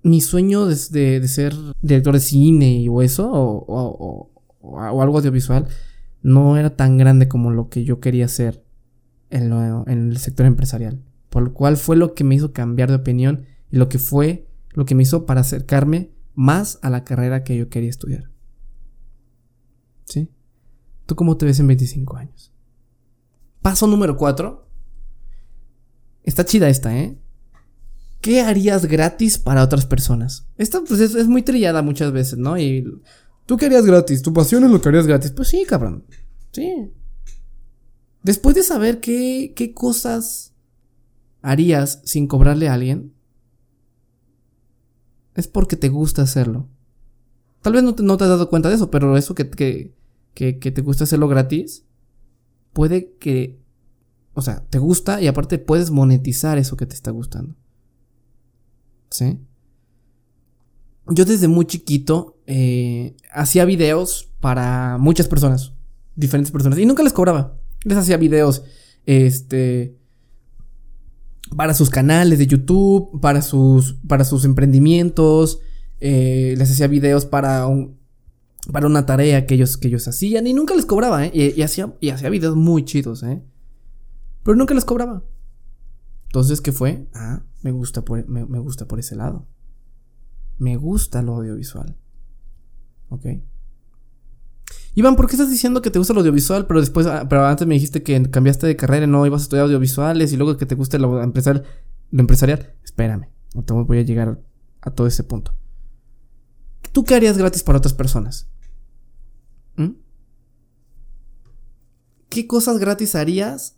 mi 0.04 0.22
sueño 0.22 0.68
de, 0.68 1.20
de, 1.20 1.28
ser 1.28 1.56
director 1.82 2.14
de 2.14 2.20
cine 2.20 2.88
o 2.92 3.02
eso, 3.02 3.28
o, 3.32 3.66
o, 3.68 4.30
o, 4.62 5.02
algo 5.02 5.18
audiovisual, 5.18 5.68
no 6.24 6.58
era 6.58 6.76
tan 6.76 6.98
grande 6.98 7.28
como 7.28 7.52
lo 7.52 7.70
que 7.70 7.84
yo 7.84 8.00
quería 8.00 8.26
hacer 8.26 8.66
en, 9.30 9.52
el 9.88 10.18
sector 10.18 10.46
empresarial. 10.46 11.04
Por 11.30 11.44
lo 11.44 11.54
cual 11.54 11.78
fue 11.78 11.96
lo 11.96 12.16
que 12.16 12.24
me 12.24 12.36
hizo 12.36 12.54
cambiar 12.54 12.90
de 12.90 12.96
opinión 12.96 13.46
y 13.70 13.78
lo 13.78 13.90
que 13.90 14.00
fue 14.00 14.48
lo 14.72 14.86
que 14.86 14.96
me 14.96 15.04
hizo 15.04 15.26
para 15.26 15.42
acercarme 15.42 16.12
más 16.34 16.80
a 16.82 16.90
la 16.90 17.04
carrera 17.04 17.44
que 17.44 17.58
yo 17.58 17.70
quería 17.70 17.90
estudiar. 17.90 18.32
¿Sí? 20.06 20.30
¿Tú 21.06 21.16
cómo 21.16 21.38
te 21.38 21.46
ves 21.46 21.60
en 21.60 21.68
25 21.68 22.18
años? 22.18 22.52
Paso 23.62 23.86
número 23.86 24.18
4. 24.18 24.68
Está 26.24 26.46
chida 26.46 26.70
esta, 26.70 26.98
¿eh? 26.98 27.20
¿Qué 28.22 28.42
harías 28.42 28.86
gratis 28.86 29.38
para 29.38 29.64
otras 29.64 29.86
personas? 29.86 30.48
Esta 30.58 30.80
pues 30.80 31.02
es, 31.02 31.14
es, 31.14 31.28
muy 31.28 31.42
trillada 31.42 31.82
muchas 31.82 32.14
veces, 32.14 32.40
¿no? 32.40 32.58
Y 32.58 32.86
tú 33.46 33.58
qué 33.58 33.66
harías 33.66 33.86
gratis, 33.86 34.22
tu 34.22 34.34
pasión 34.34 34.64
es 34.64 34.72
lo 34.72 34.82
que 34.82 34.90
harías 34.90 35.08
gratis. 35.08 35.32
Pues 35.32 35.48
sí, 35.50 35.66
cabrón. 35.66 36.06
Sí. 36.52 36.92
Después 38.24 38.56
de 38.56 38.64
saber 38.64 39.00
qué, 39.00 39.54
qué 39.56 39.74
cosas 39.74 40.54
harías 41.42 42.02
sin 42.06 42.28
cobrarle 42.28 42.70
a 42.70 42.74
alguien, 42.74 43.14
es 45.36 45.48
porque 45.48 45.76
te 45.76 45.90
gusta 45.90 46.22
hacerlo. 46.22 46.70
Tal 47.62 47.74
vez 47.74 47.84
no 47.84 47.96
te, 47.96 48.04
no 48.04 48.18
te 48.18 48.24
has 48.24 48.30
dado 48.30 48.50
cuenta 48.50 48.70
de 48.70 48.76
eso, 48.76 48.92
pero 48.92 49.18
eso 49.18 49.36
que, 49.36 49.50
que, 49.50 49.94
que, 50.34 50.60
que 50.60 50.72
te 50.72 50.82
gusta 50.82 51.04
hacerlo 51.04 51.28
gratis, 51.28 51.86
puede 52.72 53.14
que, 53.16 53.60
o 54.34 54.42
sea, 54.42 54.66
te 54.70 54.80
gusta 54.80 55.22
y 55.22 55.28
aparte 55.28 55.60
puedes 55.60 55.92
monetizar 55.92 56.58
eso 56.58 56.78
que 56.78 56.86
te 56.86 56.96
está 56.96 57.12
gustando. 57.12 57.56
¿Sí? 59.10 59.40
Yo 61.08 61.26
desde 61.26 61.48
muy 61.48 61.66
chiquito 61.66 62.33
eh, 62.48 63.16
hacía 63.32 63.66
videos 63.66 64.32
para 64.40 64.98
muchas 64.98 65.28
personas, 65.28 65.74
diferentes 66.16 66.52
personas, 66.52 66.80
y 66.80 66.86
nunca 66.86 67.04
les 67.04 67.14
cobraba. 67.14 67.58
Les 67.84 67.98
hacía 67.98 68.18
videos, 68.18 68.64
este, 69.06 69.98
para 71.56 71.74
sus 71.74 71.90
canales 71.90 72.40
de 72.40 72.48
YouTube, 72.48 73.20
para 73.22 73.42
sus, 73.42 73.96
para 74.08 74.24
sus 74.24 74.46
emprendimientos, 74.46 75.60
eh, 76.00 76.56
les 76.58 76.72
hacía 76.72 76.88
videos 76.88 77.26
para 77.26 77.68
un, 77.68 77.98
para 78.72 78.88
una 78.88 79.06
tarea 79.06 79.46
que 79.46 79.56
ellos, 79.56 79.78
que 79.78 79.88
ellos 79.88 80.08
hacían 80.08 80.48
y 80.48 80.54
nunca 80.54 80.76
les 80.76 80.86
cobraba, 80.86 81.26
¿eh? 81.26 81.32
Y, 81.34 81.62
hacía, 81.62 81.96
y 82.00 82.10
hacía 82.10 82.30
videos 82.30 82.56
muy 82.56 82.84
chidos, 82.86 83.24
¿eh? 83.24 83.42
Pero 84.44 84.58
nunca 84.58 84.74
les 84.74 84.86
cobraba. 84.86 85.24
Entonces, 86.26 86.62
¿qué 86.62 86.72
fue? 86.72 87.08
Ah, 87.14 87.44
me 87.62 87.72
gusta 87.72 88.04
me, 88.28 88.46
me 88.46 88.60
gusta 88.60 88.88
por 88.88 89.00
ese 89.00 89.16
lado. 89.16 89.48
Me 90.58 90.76
gusta 90.78 91.22
lo 91.22 91.36
audiovisual. 91.36 91.96
¿Ok? 93.14 93.26
Iván, 94.96 95.16
¿por 95.16 95.28
qué 95.28 95.34
estás 95.34 95.52
diciendo 95.52 95.82
que 95.82 95.92
te 95.92 96.00
gusta 96.00 96.14
lo 96.14 96.22
audiovisual, 96.22 96.66
pero 96.66 96.80
después, 96.80 97.06
ah, 97.08 97.28
pero 97.30 97.46
antes 97.46 97.68
me 97.68 97.76
dijiste 97.76 98.02
que 98.02 98.30
cambiaste 98.30 98.66
de 98.68 98.76
carrera 98.76 99.06
y 99.06 99.08
no 99.08 99.26
ibas 99.26 99.42
a 99.42 99.44
estudiar 99.44 99.66
audiovisuales 99.66 100.34
y 100.34 100.38
luego 100.38 100.58
que 100.58 100.66
te 100.66 100.76
gusta 100.76 100.98
lo, 100.98 101.22
empresarial, 101.22 101.66
lo 102.12 102.20
empresarial? 102.20 102.74
Espérame, 102.84 103.30
no 103.54 103.64
te 103.64 103.74
voy 103.74 104.00
a 104.00 104.04
llegar 104.04 104.42
a 104.82 104.92
todo 104.92 105.08
ese 105.08 105.24
punto. 105.24 105.56
¿Tú 106.92 107.04
qué 107.04 107.16
harías 107.16 107.38
gratis 107.38 107.64
para 107.64 107.78
otras 107.78 107.94
personas? 107.94 108.50
¿Mm? 109.76 109.92
¿Qué 112.30 112.48
cosas 112.48 112.80
gratis 112.80 113.16
harías 113.16 113.78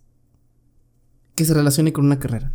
que 1.34 1.44
se 1.44 1.54
relacione 1.54 1.92
con 1.92 2.06
una 2.06 2.18
carrera? 2.18 2.54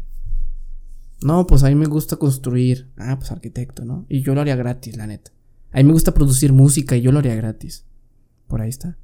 No, 1.24 1.46
pues 1.46 1.64
a 1.64 1.70
mí 1.70 1.76
me 1.76 1.86
gusta 1.86 2.16
construir. 2.18 2.92
Ah, 2.98 3.18
pues 3.18 3.32
arquitecto, 3.32 3.86
¿no? 3.86 4.06
Y 4.10 4.22
yo 4.22 4.34
lo 4.34 4.42
haría 4.42 4.56
gratis, 4.56 4.98
la 4.98 5.06
neta. 5.06 5.32
A 5.72 5.78
mí 5.78 5.84
me 5.84 5.94
gusta 5.94 6.14
producir 6.14 6.54
música 6.54 6.96
y 6.96 7.02
yo 7.02 7.12
lo 7.12 7.20
haría 7.20 7.36
gratis. 7.36 7.86
Por 8.48 8.62
ahí 8.62 8.70
está. 8.70 8.98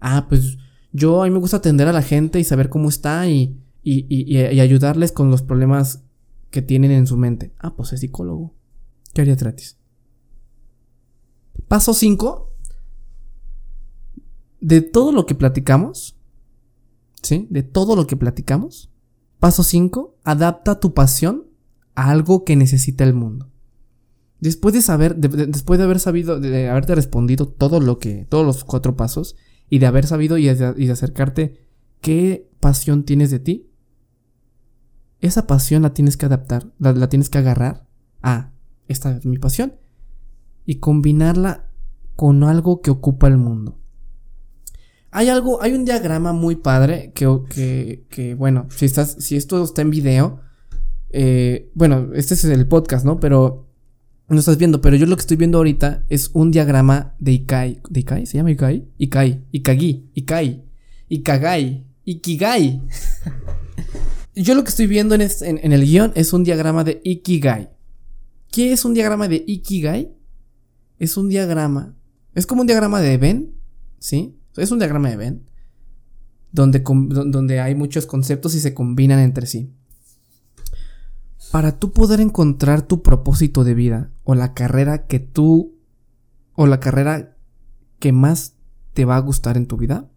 Ah, 0.00 0.26
pues 0.28 0.58
yo 0.92 1.22
a 1.22 1.26
mí 1.26 1.30
me 1.30 1.38
gusta 1.38 1.58
atender 1.58 1.88
a 1.88 1.92
la 1.92 2.02
gente 2.02 2.40
y 2.40 2.44
saber 2.44 2.68
cómo 2.68 2.88
está 2.88 3.28
y, 3.28 3.60
y, 3.82 4.06
y, 4.08 4.38
y 4.38 4.60
ayudarles 4.60 5.12
con 5.12 5.30
los 5.30 5.42
problemas 5.42 6.02
que 6.50 6.62
tienen 6.62 6.90
en 6.90 7.06
su 7.06 7.16
mente. 7.16 7.52
Ah, 7.58 7.74
pues 7.74 7.92
es 7.92 8.00
psicólogo. 8.00 8.54
¿Qué 9.12 9.20
haría 9.20 9.34
gratis? 9.34 9.78
Paso 11.68 11.94
5. 11.94 12.52
De 14.60 14.80
todo 14.80 15.12
lo 15.12 15.26
que 15.26 15.34
platicamos. 15.34 16.16
¿Sí? 17.22 17.46
De 17.50 17.62
todo 17.62 17.96
lo 17.96 18.06
que 18.06 18.16
platicamos. 18.16 18.90
Paso 19.38 19.62
5. 19.62 20.16
Adapta 20.24 20.80
tu 20.80 20.94
pasión 20.94 21.44
a 21.94 22.10
algo 22.10 22.44
que 22.44 22.56
necesita 22.56 23.04
el 23.04 23.14
mundo. 23.14 23.50
Después 24.44 24.74
de 24.74 24.82
saber, 24.82 25.16
de, 25.16 25.28
de, 25.28 25.46
después 25.46 25.78
de 25.78 25.84
haber 25.84 25.98
sabido, 25.98 26.38
de 26.38 26.68
haberte 26.68 26.94
respondido 26.94 27.48
todo 27.48 27.80
lo 27.80 27.98
que, 27.98 28.26
todos 28.28 28.44
los 28.44 28.62
cuatro 28.62 28.94
pasos, 28.94 29.36
y 29.70 29.78
de 29.78 29.86
haber 29.86 30.06
sabido 30.06 30.36
y 30.36 30.44
de, 30.44 30.92
acercarte 30.92 31.64
qué 32.02 32.50
pasión 32.60 33.04
tienes 33.04 33.30
de 33.30 33.38
ti, 33.38 33.70
esa 35.20 35.46
pasión 35.46 35.80
la 35.80 35.94
tienes 35.94 36.18
que 36.18 36.26
adaptar, 36.26 36.66
la, 36.78 37.08
tienes 37.08 37.30
que 37.30 37.38
agarrar 37.38 37.86
a, 38.20 38.52
esta 38.86 39.16
es 39.16 39.24
mi 39.24 39.38
pasión, 39.38 39.76
y 40.66 40.74
combinarla 40.74 41.70
con 42.14 42.44
algo 42.44 42.82
que 42.82 42.90
ocupa 42.90 43.28
el 43.28 43.38
mundo. 43.38 43.78
Hay 45.10 45.30
algo, 45.30 45.62
hay 45.62 45.72
un 45.72 45.86
diagrama 45.86 46.34
muy 46.34 46.56
padre 46.56 47.12
que, 47.14 47.40
que, 47.48 48.04
que 48.10 48.34
bueno, 48.34 48.66
si 48.68 48.84
estás, 48.84 49.16
si 49.20 49.36
esto 49.36 49.64
está 49.64 49.80
en 49.80 49.88
video, 49.88 50.40
eh, 51.08 51.70
bueno, 51.74 52.10
este 52.12 52.34
es 52.34 52.44
el 52.44 52.68
podcast, 52.68 53.06
¿no? 53.06 53.18
Pero 53.20 53.63
no 54.28 54.38
estás 54.38 54.56
viendo, 54.56 54.80
pero 54.80 54.96
yo 54.96 55.06
lo 55.06 55.16
que 55.16 55.20
estoy 55.20 55.36
viendo 55.36 55.58
ahorita 55.58 56.06
es 56.08 56.30
un 56.32 56.50
diagrama 56.50 57.14
de 57.18 57.32
Ikai. 57.32 57.82
¿De 57.90 58.00
Ikai? 58.00 58.26
¿Se 58.26 58.38
llama 58.38 58.50
Ikai? 58.50 58.88
Ikai. 58.96 59.44
Ikagi. 59.52 60.10
Ikai. 60.14 60.64
Ikagai. 61.08 61.84
Ikigai. 62.04 62.82
yo 64.34 64.54
lo 64.54 64.64
que 64.64 64.70
estoy 64.70 64.86
viendo 64.86 65.14
en, 65.14 65.72
el 65.72 65.84
guion 65.84 66.12
es 66.14 66.32
un 66.32 66.42
diagrama 66.42 66.84
de 66.84 67.02
Ikigai. 67.04 67.70
¿Qué 68.50 68.72
es 68.72 68.84
un 68.84 68.94
diagrama 68.94 69.28
de 69.28 69.44
Ikigai? 69.46 70.14
Es 70.98 71.16
un 71.18 71.28
diagrama. 71.28 71.94
Es 72.34 72.46
como 72.46 72.62
un 72.62 72.66
diagrama 72.66 73.00
de 73.00 73.18
Venn. 73.18 73.54
¿Sí? 73.98 74.38
Es 74.56 74.70
un 74.70 74.78
diagrama 74.78 75.10
de. 75.10 75.40
Donde, 76.50 76.78
donde 76.78 77.60
hay 77.60 77.74
muchos 77.74 78.06
conceptos 78.06 78.54
y 78.54 78.60
se 78.60 78.72
combinan 78.72 79.18
entre 79.18 79.46
sí 79.46 79.74
para 81.54 81.78
tú 81.78 81.92
poder 81.92 82.20
encontrar 82.20 82.82
tu 82.82 83.00
propósito 83.04 83.62
de 83.62 83.74
vida 83.74 84.10
o 84.24 84.34
la 84.34 84.54
carrera 84.54 85.06
que 85.06 85.20
tú 85.20 85.78
o 86.54 86.66
la 86.66 86.80
carrera 86.80 87.36
que 88.00 88.10
más 88.10 88.56
te 88.92 89.04
va 89.04 89.14
a 89.14 89.20
gustar 89.20 89.56
en 89.56 89.68
tu 89.68 89.76
vida, 89.76 90.10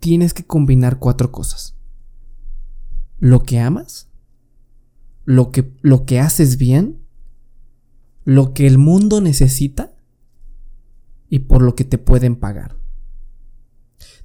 tienes 0.00 0.34
que 0.34 0.44
combinar 0.44 0.98
cuatro 0.98 1.32
cosas. 1.32 1.78
Lo 3.18 3.42
que 3.44 3.58
amas, 3.58 4.10
lo 5.24 5.50
que, 5.50 5.72
lo 5.80 6.04
que 6.04 6.20
haces 6.20 6.58
bien, 6.58 7.02
lo 8.24 8.52
que 8.52 8.66
el 8.66 8.76
mundo 8.76 9.22
necesita 9.22 9.94
y 11.30 11.38
por 11.38 11.62
lo 11.62 11.74
que 11.74 11.86
te 11.86 11.96
pueden 11.96 12.36
pagar. 12.36 12.76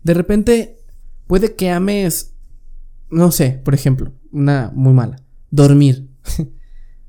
De 0.04 0.14
repente, 0.14 0.84
puede 1.28 1.56
que 1.56 1.72
ames, 1.72 2.34
no 3.10 3.32
sé, 3.32 3.52
por 3.64 3.74
ejemplo, 3.74 4.12
una 4.34 4.74
muy 4.76 4.92
mala 4.92 5.24
dormir. 5.52 6.10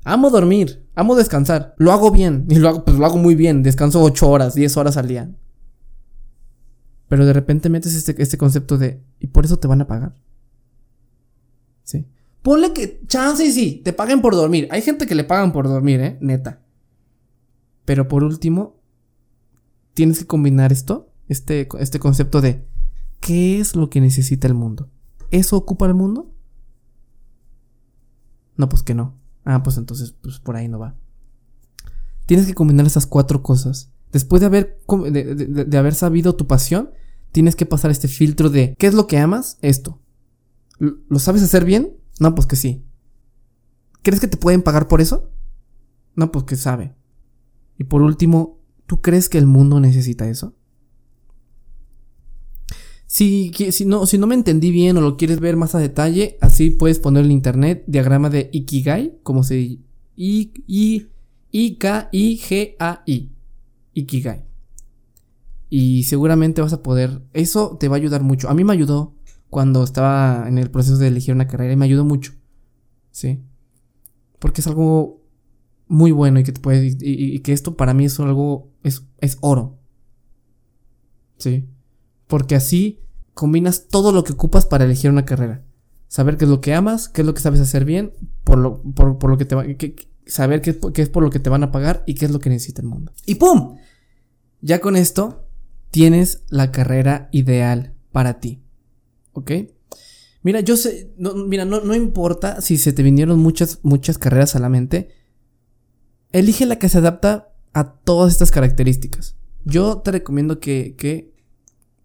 amo 0.03 0.29
dormir, 0.29 0.87
amo 0.95 1.15
descansar, 1.15 1.75
lo 1.77 1.91
hago 1.91 2.11
bien 2.11 2.45
y 2.49 2.55
lo 2.55 2.69
hago, 2.69 2.85
pues 2.85 2.97
lo 2.97 3.05
hago 3.05 3.17
muy 3.17 3.35
bien, 3.35 3.63
descanso 3.63 4.01
8 4.01 4.29
horas, 4.29 4.55
10 4.55 4.77
horas 4.77 4.97
al 4.97 5.07
día. 5.07 5.31
Pero 7.07 7.25
de 7.25 7.33
repente 7.33 7.69
metes 7.69 7.93
este, 7.93 8.21
este 8.21 8.37
concepto 8.37 8.77
de, 8.77 9.03
¿y 9.19 9.27
por 9.27 9.45
eso 9.45 9.59
te 9.59 9.67
van 9.67 9.81
a 9.81 9.87
pagar? 9.87 10.15
¿Sí? 11.83 12.07
Ponle 12.41 12.73
que, 12.73 13.01
chance 13.05 13.45
y 13.45 13.51
sí, 13.51 13.81
te 13.83 13.93
paguen 13.93 14.21
por 14.21 14.33
dormir. 14.33 14.67
Hay 14.71 14.81
gente 14.81 15.05
que 15.05 15.15
le 15.15 15.23
pagan 15.23 15.51
por 15.51 15.67
dormir, 15.67 15.99
¿eh? 15.99 16.17
Neta. 16.21 16.61
Pero 17.85 18.07
por 18.07 18.23
último, 18.23 18.79
tienes 19.93 20.19
que 20.19 20.25
combinar 20.25 20.71
esto, 20.71 21.11
este, 21.27 21.67
este 21.79 21.99
concepto 21.99 22.41
de, 22.41 22.65
¿qué 23.19 23.59
es 23.59 23.75
lo 23.75 23.89
que 23.89 24.01
necesita 24.01 24.47
el 24.47 24.53
mundo? 24.53 24.89
¿Eso 25.29 25.57
ocupa 25.57 25.85
el 25.85 25.93
mundo? 25.93 26.33
No, 28.57 28.69
pues 28.69 28.83
que 28.83 28.93
no. 28.93 29.17
Ah, 29.43 29.63
pues 29.63 29.77
entonces, 29.77 30.13
pues 30.21 30.39
por 30.39 30.55
ahí 30.55 30.67
no 30.67 30.79
va. 30.79 30.95
Tienes 32.25 32.45
que 32.45 32.53
combinar 32.53 32.85
esas 32.85 33.07
cuatro 33.07 33.41
cosas. 33.41 33.91
Después 34.11 34.41
de 34.41 34.45
haber, 34.45 34.79
de, 35.11 35.65
de, 35.65 35.77
haber 35.77 35.95
sabido 35.95 36.35
tu 36.35 36.47
pasión, 36.47 36.91
tienes 37.31 37.55
que 37.55 37.65
pasar 37.65 37.91
este 37.91 38.07
filtro 38.07 38.49
de 38.49 38.75
¿qué 38.77 38.87
es 38.87 38.93
lo 38.93 39.07
que 39.07 39.17
amas? 39.17 39.57
Esto. 39.61 39.99
¿Lo 40.79 41.19
sabes 41.19 41.43
hacer 41.43 41.65
bien? 41.65 41.97
No, 42.19 42.35
pues 42.35 42.47
que 42.47 42.55
sí. 42.55 42.83
¿Crees 44.03 44.19
que 44.19 44.27
te 44.27 44.37
pueden 44.37 44.61
pagar 44.61 44.87
por 44.87 44.99
eso? 44.99 45.31
No, 46.15 46.31
pues 46.31 46.45
que 46.45 46.55
sabe. 46.55 46.95
Y 47.77 47.85
por 47.85 48.01
último, 48.01 48.59
¿tú 48.85 49.01
crees 49.01 49.29
que 49.29 49.37
el 49.37 49.47
mundo 49.47 49.79
necesita 49.79 50.27
eso? 50.27 50.55
Si, 53.11 53.51
si, 53.73 53.83
no, 53.85 54.05
si 54.05 54.17
no 54.17 54.25
me 54.25 54.35
entendí 54.35 54.71
bien 54.71 54.95
o 54.95 55.01
lo 55.01 55.17
quieres 55.17 55.41
ver 55.41 55.57
más 55.57 55.75
a 55.75 55.79
detalle, 55.79 56.37
así 56.39 56.69
puedes 56.69 56.97
poner 56.97 57.25
en 57.25 57.31
internet 57.31 57.83
diagrama 57.85 58.29
de 58.29 58.49
Ikigai, 58.53 59.19
como 59.21 59.43
se 59.43 59.59
I, 59.59 59.81
I, 60.15 61.07
I, 61.51 61.75
K, 61.75 62.07
I, 62.13 62.37
G, 62.37 62.75
A, 62.79 63.03
I. 63.05 63.29
Ikigai. 63.95 64.45
Y 65.69 66.03
seguramente 66.03 66.61
vas 66.61 66.71
a 66.71 66.81
poder, 66.81 67.21
eso 67.33 67.75
te 67.77 67.89
va 67.89 67.97
a 67.97 67.99
ayudar 67.99 68.23
mucho. 68.23 68.47
A 68.47 68.53
mí 68.53 68.63
me 68.63 68.71
ayudó 68.71 69.13
cuando 69.49 69.83
estaba 69.83 70.47
en 70.47 70.57
el 70.57 70.71
proceso 70.71 70.95
de 70.95 71.09
elegir 71.09 71.35
una 71.35 71.49
carrera 71.49 71.73
y 71.73 71.75
me 71.75 71.83
ayudó 71.83 72.05
mucho. 72.05 72.31
¿Sí? 73.11 73.43
Porque 74.39 74.61
es 74.61 74.67
algo 74.67 75.21
muy 75.85 76.11
bueno 76.11 76.39
y 76.39 76.45
que 76.45 76.53
te 76.53 76.85
y, 77.01 77.35
y 77.35 77.39
que 77.39 77.51
esto 77.51 77.75
para 77.75 77.93
mí 77.93 78.05
es 78.05 78.17
algo, 78.21 78.71
es, 78.83 79.03
es 79.19 79.37
oro. 79.41 79.79
Sí. 81.39 81.67
Porque 82.31 82.55
así 82.55 83.01
combinas 83.33 83.89
todo 83.89 84.13
lo 84.13 84.23
que 84.23 84.31
ocupas 84.31 84.65
para 84.65 84.85
elegir 84.85 85.11
una 85.11 85.25
carrera. 85.25 85.65
Saber 86.07 86.37
qué 86.37 86.45
es 86.45 86.49
lo 86.49 86.61
que 86.61 86.73
amas, 86.73 87.09
qué 87.09 87.23
es 87.23 87.27
lo 87.27 87.33
que 87.33 87.41
sabes 87.41 87.59
hacer 87.59 87.83
bien, 87.83 88.13
por 88.45 88.57
lo, 88.57 88.81
por, 88.81 89.29
lo 89.29 89.37
que 89.37 89.43
te 89.43 89.53
va, 89.53 89.65
saber 90.25 90.61
qué, 90.61 90.79
qué 90.93 91.01
es 91.01 91.09
por 91.09 91.23
lo 91.23 91.29
que 91.29 91.39
te 91.39 91.49
van 91.49 91.63
a 91.63 91.73
pagar 91.73 92.05
y 92.07 92.15
qué 92.15 92.23
es 92.23 92.31
lo 92.31 92.39
que 92.39 92.49
necesita 92.49 92.81
el 92.81 92.87
mundo. 92.87 93.11
Y 93.25 93.35
¡pum! 93.35 93.75
Ya 94.61 94.79
con 94.79 94.95
esto 94.95 95.45
tienes 95.89 96.45
la 96.47 96.71
carrera 96.71 97.27
ideal 97.33 97.95
para 98.13 98.39
ti. 98.39 98.61
¿Ok? 99.33 99.51
Mira, 100.41 100.61
yo 100.61 100.77
sé, 100.77 101.11
no, 101.17 101.35
mira, 101.35 101.65
no, 101.65 101.81
no 101.81 101.95
importa 101.95 102.61
si 102.61 102.77
se 102.77 102.93
te 102.93 103.03
vinieron 103.03 103.39
muchas, 103.39 103.79
muchas 103.83 104.17
carreras 104.17 104.55
a 104.55 104.59
la 104.59 104.69
mente. 104.69 105.09
Elige 106.31 106.65
la 106.65 106.79
que 106.79 106.87
se 106.87 106.99
adapta 106.99 107.53
a 107.73 107.91
todas 107.91 108.31
estas 108.31 108.51
características. 108.51 109.35
Yo 109.65 109.97
te 109.97 110.11
recomiendo 110.11 110.61
que, 110.61 110.95
que 110.97 111.31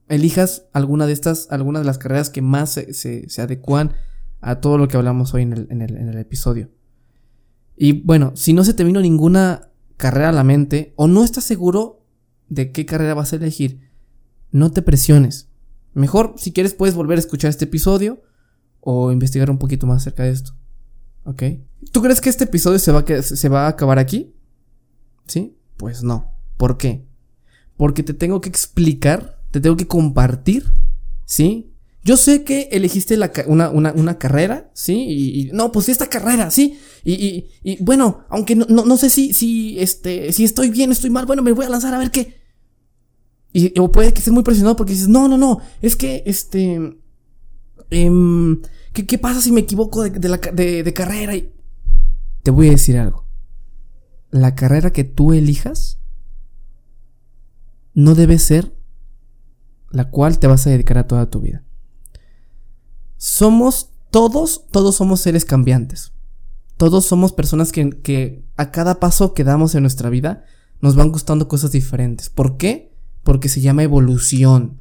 elijas 0.09 0.67
alguna 0.73 1.07
de 1.07 1.13
estas, 1.13 1.49
alguna 1.51 1.81
de 1.81 1.85
las 1.85 1.99
carreras 1.99 2.31
que 2.31 2.43
más 2.43 2.73
se, 2.73 2.93
se, 2.93 3.43
adecuan 3.43 3.95
a 4.41 4.61
todo 4.61 4.79
lo 4.79 4.89
que 4.89 4.97
hablamos 4.97 5.35
hoy 5.35 5.43
en 5.43 5.53
el, 5.53 6.19
episodio. 6.19 6.71
Y 7.77 8.03
bueno, 8.03 8.33
si 8.37 8.53
no 8.53 8.65
se 8.65 8.75
te 8.75 8.85
vino 8.85 9.01
ninguna 9.01 9.71
carrera 9.97 10.31
a 10.31 10.33
la 10.33 10.45
mente 10.45 10.93
o 10.97 11.09
no 11.09 11.25
estás 11.25 11.45
seguro 11.45 12.05
de 12.49 12.73
qué 12.73 12.87
carrera 12.87 13.15
vas 13.15 13.33
a 13.33 13.37
elegir, 13.37 13.91
no 14.51 14.71
te 14.71 14.83
presiones. 14.83 15.49
Mejor, 15.95 16.35
si 16.37 16.53
quieres, 16.53 16.75
puedes 16.75 16.95
volver 16.95 17.17
a 17.17 17.21
escuchar 17.21 17.51
este 17.51 17.65
episodio 17.65 18.23
o 18.81 19.11
investigar 19.11 19.51
un 19.51 19.59
poquito 19.59 19.87
más 19.87 20.03
acerca 20.03 20.25
de 20.25 20.31
esto. 20.31 20.53
¿Ok? 21.25 21.43
¿Tú 21.93 22.03
crees 22.03 22.21
que 22.21 22.29
este 22.29 22.45
episodio 22.45 22.79
se 22.79 22.93
va 22.93 23.05
se 23.23 23.49
va 23.49 23.67
a 23.67 23.69
acabar 23.69 23.99
aquí? 23.99 24.35
¿Sí? 25.27 25.59
Pues 25.77 26.03
no. 26.03 26.33
¿Por 26.57 26.79
qué? 26.79 27.07
Porque 27.77 28.03
te 28.03 28.15
tengo 28.15 28.41
que 28.41 28.49
explicar, 28.49 29.36
te 29.57 29.63
tengo 29.63 29.79
que 29.79 29.87
compartir, 29.87 30.71
¿sí? 31.25 31.73
Yo 32.05 32.19
sé 32.19 32.45
que 32.45 32.69
elegiste 32.73 33.19
una, 33.47 34.19
carrera, 34.19 34.71
¿sí? 34.75 35.07
Y, 35.09 35.51
no, 35.55 35.73
pues 35.73 35.89
esta 35.89 36.09
carrera, 36.09 36.51
¿sí? 36.51 36.79
Y, 37.03 37.49
bueno, 37.83 38.27
aunque 38.29 38.55
no, 38.55 38.67
no, 38.67 38.97
sé 38.99 39.09
si, 39.09 39.33
si, 39.33 39.81
este, 39.81 40.31
si 40.35 40.45
estoy 40.45 40.69
bien, 40.69 40.93
estoy 40.93 41.09
mal, 41.09 41.25
bueno, 41.25 41.43
me 41.43 41.53
voy 41.53 41.65
a 41.65 41.71
lanzar 41.71 41.95
a 41.95 41.99
ver 41.99 42.11
qué. 42.11 42.35
Y, 43.55 43.73
o 43.81 43.91
puede 43.91 44.13
que 44.13 44.19
estés 44.19 44.35
muy 44.35 44.43
presionado 44.43 44.77
porque 44.77 44.93
dices, 44.93 45.09
no, 45.09 45.27
no, 45.27 45.39
no, 45.39 45.61
es 45.81 45.97
que, 45.97 46.23
este, 46.27 46.99
em, 47.89 48.61
¿qué, 48.93 49.17
pasa 49.17 49.41
si 49.41 49.53
me 49.53 49.61
equivoco 49.61 50.03
de, 50.03 50.29
la, 50.29 50.37
de, 50.37 50.93
carrera? 50.93 51.35
Y... 51.35 51.51
Te 52.43 52.51
voy 52.51 52.69
a 52.69 52.73
decir 52.73 52.99
algo. 52.99 53.25
La 54.31 54.55
carrera 54.55 54.93
que 54.93 55.05
tú 55.05 55.33
elijas 55.33 55.99
no 57.95 58.15
debe 58.15 58.39
ser 58.39 58.76
la 59.91 60.11
cual 60.11 60.39
te 60.39 60.47
vas 60.47 60.67
a 60.67 60.71
dedicar 60.71 60.99
a 60.99 61.07
toda 61.07 61.31
tu 61.31 61.41
vida. 61.41 61.63
Somos 63.17 63.91
todos, 64.11 64.67
todos 64.71 64.97
somos 64.97 65.21
seres 65.21 65.45
cambiantes. 65.45 66.13
Todos 66.77 67.07
somos 67.07 67.33
personas 67.33 67.73
que, 67.73 67.91
que 68.03 68.45
a 68.57 68.71
cada 68.71 69.01
paso 69.01 69.33
que 69.33 69.45
damos 69.45 69.75
en 69.75 69.83
nuestra 69.83 70.11
vida 70.11 70.45
nos 70.81 70.95
van 70.95 71.11
gustando 71.11 71.49
cosas 71.49 71.73
diferentes. 71.73 72.29
¿Por 72.29 72.57
qué? 72.59 72.97
porque 73.27 73.49
se 73.49 73.61
llama 73.61 73.83
evolución. 73.83 74.81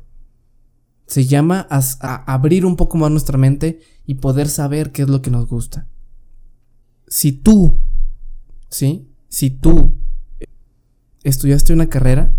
Se 1.07 1.25
llama 1.25 1.67
a, 1.67 2.31
abrir 2.31 2.63
un 2.63 2.75
poco 2.75 2.95
más 2.95 3.09
nuestra 3.09 3.39
mente 3.39 3.79
y 4.05 4.15
poder 4.15 4.49
saber 4.49 4.91
qué 4.91 5.01
es 5.01 5.09
lo 5.09 5.23
que 5.23 5.31
nos 5.31 5.47
gusta. 5.47 5.87
Si 7.07 7.31
tú, 7.31 7.79
¿sí? 8.69 9.09
Si 9.29 9.49
tú 9.49 9.95
estudiaste 11.23 11.73
una 11.73 11.87
carrera, 11.87 12.37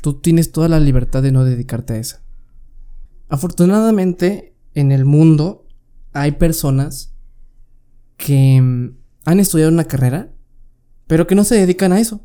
tú 0.00 0.20
tienes 0.20 0.52
toda 0.52 0.68
la 0.68 0.80
libertad 0.80 1.22
de 1.22 1.32
no 1.32 1.44
dedicarte 1.44 1.94
a 1.94 1.98
esa. 1.98 2.22
Afortunadamente, 3.28 4.54
en 4.74 4.92
el 4.92 5.04
mundo 5.04 5.66
hay 6.12 6.32
personas 6.32 7.14
que 8.16 8.60
mm, 8.60 8.96
han 9.24 9.40
estudiado 9.40 9.70
una 9.70 9.84
carrera, 9.84 10.32
pero 11.06 11.26
que 11.26 11.34
no 11.34 11.44
se 11.44 11.56
dedican 11.56 11.92
a 11.92 12.00
eso. 12.00 12.24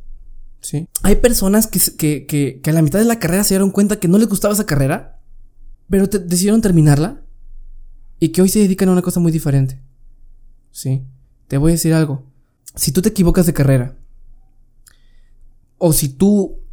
Hay 1.03 1.17
personas 1.17 1.67
que, 1.67 1.79
que, 2.25 2.61
que, 2.61 2.69
a 2.69 2.73
la 2.73 2.81
mitad 2.81 2.97
de 2.97 3.05
la 3.05 3.19
carrera 3.19 3.43
se 3.43 3.53
dieron 3.53 3.69
cuenta 3.69 3.99
que 3.99 4.07
no 4.07 4.17
les 4.17 4.27
gustaba 4.27 4.55
esa 4.55 4.65
carrera, 4.65 5.21
pero 5.89 6.07
decidieron 6.07 6.61
terminarla 6.61 7.21
y 8.19 8.29
que 8.29 8.41
hoy 8.41 8.49
se 8.49 8.59
dedican 8.59 8.89
a 8.89 8.93
una 8.93 9.03
cosa 9.03 9.19
muy 9.19 9.31
diferente. 9.31 9.79
¿Sí? 10.71 11.05
Te 11.47 11.57
voy 11.57 11.71
a 11.71 11.73
decir 11.73 11.93
algo. 11.93 12.23
Si 12.73 12.91
tú 12.91 13.03
te 13.03 13.09
equivocas 13.09 13.45
de 13.45 13.53
carrera, 13.53 13.95
o 15.77 15.93
si 15.93 16.09
tú 16.09 16.64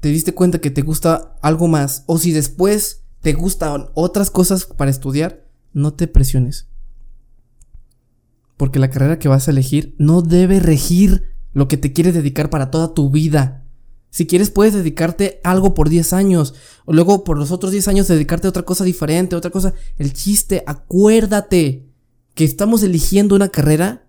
te 0.00 0.08
diste 0.08 0.34
cuenta 0.34 0.60
que 0.60 0.70
te 0.70 0.82
gusta 0.82 1.36
algo 1.42 1.68
más, 1.68 2.04
o 2.06 2.18
si 2.18 2.32
después 2.32 3.04
te 3.20 3.34
gustan 3.34 3.86
otras 3.94 4.30
cosas 4.30 4.64
para 4.64 4.90
estudiar, 4.90 5.46
no 5.72 5.92
te 5.92 6.08
presiones. 6.08 6.68
Porque 8.56 8.78
la 8.78 8.90
carrera 8.90 9.18
que 9.18 9.28
vas 9.28 9.46
a 9.46 9.50
elegir 9.50 9.94
no 9.98 10.22
debe 10.22 10.58
regir 10.60 11.34
lo 11.52 11.68
que 11.68 11.76
te 11.76 11.92
quieres 11.92 12.14
dedicar 12.14 12.50
para 12.50 12.70
toda 12.70 12.94
tu 12.94 13.10
vida. 13.10 13.64
Si 14.10 14.26
quieres 14.26 14.50
puedes 14.50 14.74
dedicarte 14.74 15.40
algo 15.44 15.74
por 15.74 15.88
10 15.88 16.12
años, 16.12 16.54
o 16.84 16.92
luego 16.92 17.22
por 17.22 17.38
los 17.38 17.52
otros 17.52 17.72
10 17.72 17.88
años 17.88 18.08
dedicarte 18.08 18.48
a 18.48 18.50
otra 18.50 18.64
cosa 18.64 18.84
diferente, 18.84 19.36
otra 19.36 19.50
cosa. 19.50 19.74
El 19.96 20.12
chiste, 20.12 20.64
acuérdate 20.66 21.86
que 22.34 22.44
estamos 22.44 22.82
eligiendo 22.82 23.36
una 23.36 23.50
carrera. 23.50 24.06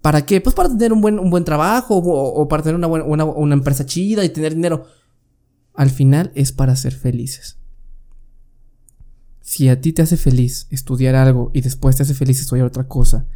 ¿Para 0.00 0.24
qué? 0.24 0.40
Pues 0.40 0.54
para 0.54 0.68
tener 0.68 0.92
un 0.92 1.00
buen, 1.00 1.18
un 1.18 1.30
buen 1.30 1.44
trabajo 1.44 1.96
o, 1.96 2.48
para 2.48 2.62
tener 2.62 2.76
una, 2.76 2.86
buena, 2.86 3.24
una 3.24 3.54
empresa 3.54 3.84
chida 3.84 4.24
y 4.24 4.28
tener 4.28 4.54
dinero. 4.54 4.86
Al 5.74 5.90
final 5.90 6.32
es 6.34 6.52
para 6.52 6.76
ser 6.76 6.94
felices. 6.94 7.58
Si 9.40 9.68
a 9.68 9.80
ti 9.80 9.92
te 9.92 10.02
hace 10.02 10.16
feliz 10.16 10.66
estudiar 10.70 11.14
algo 11.14 11.50
y 11.54 11.62
después 11.62 11.96
te 11.96 12.02
hace 12.02 12.14
feliz 12.14 12.40
estudiar 12.40 12.66
otra 12.66 12.86
cosa 12.86 13.26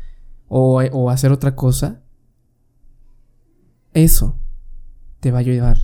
o, 0.48 0.82
o 0.92 1.10
hacer 1.10 1.32
otra 1.32 1.56
cosa, 1.56 2.02
eso 3.94 4.38
te 5.20 5.30
va 5.30 5.38
a 5.40 5.42
llevar 5.42 5.78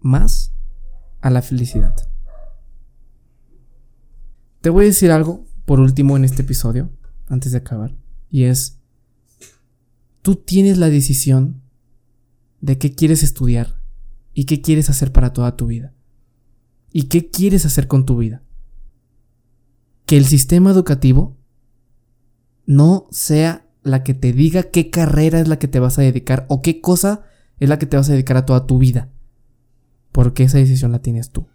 más 0.00 0.52
a 1.20 1.30
la 1.30 1.42
felicidad. 1.42 1.94
Te 4.60 4.70
voy 4.70 4.84
a 4.84 4.88
decir 4.88 5.10
algo 5.10 5.44
por 5.64 5.80
último 5.80 6.16
en 6.16 6.24
este 6.24 6.42
episodio, 6.42 6.90
antes 7.28 7.52
de 7.52 7.58
acabar, 7.58 7.96
y 8.28 8.44
es, 8.44 8.79
tú 10.22 10.36
tienes 10.36 10.78
la 10.78 10.90
decisión 10.90 11.62
de 12.60 12.78
qué 12.78 12.94
quieres 12.94 13.22
estudiar 13.22 13.80
y 14.34 14.44
qué 14.44 14.60
quieres 14.60 14.90
hacer 14.90 15.12
para 15.12 15.32
toda 15.32 15.56
tu 15.56 15.66
vida. 15.66 15.94
¿Y 16.92 17.04
qué 17.04 17.30
quieres 17.30 17.66
hacer 17.66 17.86
con 17.86 18.04
tu 18.04 18.18
vida? 18.18 18.42
Que 20.06 20.16
el 20.16 20.26
sistema 20.26 20.70
educativo 20.70 21.36
no 22.66 23.06
sea 23.10 23.66
la 23.82 24.02
que 24.02 24.14
te 24.14 24.32
diga 24.32 24.64
qué 24.64 24.90
carrera 24.90 25.40
es 25.40 25.48
la 25.48 25.58
que 25.58 25.68
te 25.68 25.80
vas 25.80 25.98
a 25.98 26.02
dedicar 26.02 26.46
o 26.48 26.62
qué 26.62 26.80
cosa 26.80 27.22
es 27.58 27.68
la 27.68 27.78
que 27.78 27.86
te 27.86 27.96
vas 27.96 28.08
a 28.08 28.12
dedicar 28.12 28.36
a 28.36 28.46
toda 28.46 28.66
tu 28.66 28.78
vida. 28.78 29.10
Porque 30.12 30.42
esa 30.42 30.58
decisión 30.58 30.92
la 30.92 31.00
tienes 31.00 31.30
tú. 31.30 31.46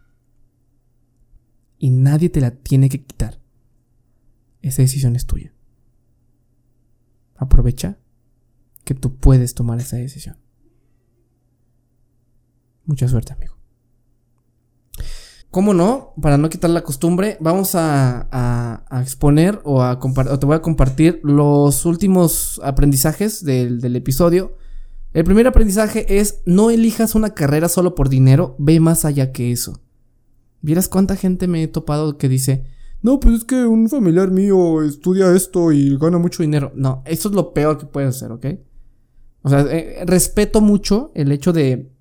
Y 1.78 1.90
nadie 1.90 2.30
te 2.30 2.42
la 2.42 2.52
tiene 2.52 2.90
que 2.90 3.04
quitar. 3.04 3.42
Esa 4.62 4.82
decisión 4.82 5.16
es 5.16 5.26
tuya. 5.26 5.54
Aprovecha 7.36 8.00
que 8.86 8.94
tú 8.94 9.18
puedes 9.18 9.54
tomar 9.54 9.80
esa 9.80 9.98
decisión. 9.98 10.38
Mucha 12.86 13.08
suerte, 13.08 13.34
amigo. 13.34 13.56
¿Cómo 15.50 15.74
no? 15.74 16.14
Para 16.22 16.38
no 16.38 16.50
quitar 16.50 16.70
la 16.70 16.84
costumbre, 16.84 17.38
vamos 17.40 17.76
a, 17.76 18.84
exponer 19.02 19.62
o, 19.64 19.82
a 19.82 19.94
o 19.94 20.40
te 20.40 20.46
voy 20.46 20.56
a 20.56 20.62
compartir 20.62 21.22
los 21.24 21.86
últimos 21.86 22.60
aprendizajes 22.62 23.44
del, 23.44 23.96
episodio. 23.96 24.58
El 25.14 25.24
primer 25.24 25.48
aprendizaje 25.48 26.20
es 26.20 26.42
no 26.46 26.72
elijas 26.72 27.16
una 27.16 27.34
carrera 27.34 27.70
solo 27.70 27.96
por 27.96 28.10
dinero, 28.10 28.58
ve 28.60 28.82
más 28.82 29.06
allá 29.06 29.32
que 29.32 29.54
eso. 29.54 29.80
¿Vieras 30.62 30.90
cuánta 30.90 31.16
gente 31.16 31.48
me 31.48 31.64
he 31.64 31.68
topado 31.70 32.18
que 32.18 32.28
dice, 32.28 32.66
no, 33.02 33.22
pues 33.22 33.36
es 33.36 33.44
que 33.46 33.66
un 33.66 33.88
familiar 33.88 34.32
mío 34.32 34.84
estudia 34.84 35.32
esto 35.34 35.72
y 35.72 35.98
gana 35.98 36.18
mucho 36.18 36.44
dinero? 36.44 36.74
No, 36.76 37.02
eso 37.06 37.30
es 37.30 37.36
lo 37.36 37.54
peor 37.54 37.78
que 37.78 37.86
puedes 37.86 38.14
hacer, 38.18 38.34
¿ok? 38.34 38.46
O 39.46 39.50
sea, 39.50 39.62
eh, 39.70 40.04
respeto 40.08 40.60
mucho 40.60 41.12
el 41.14 41.32
hecho 41.32 41.54
de, 41.54 41.92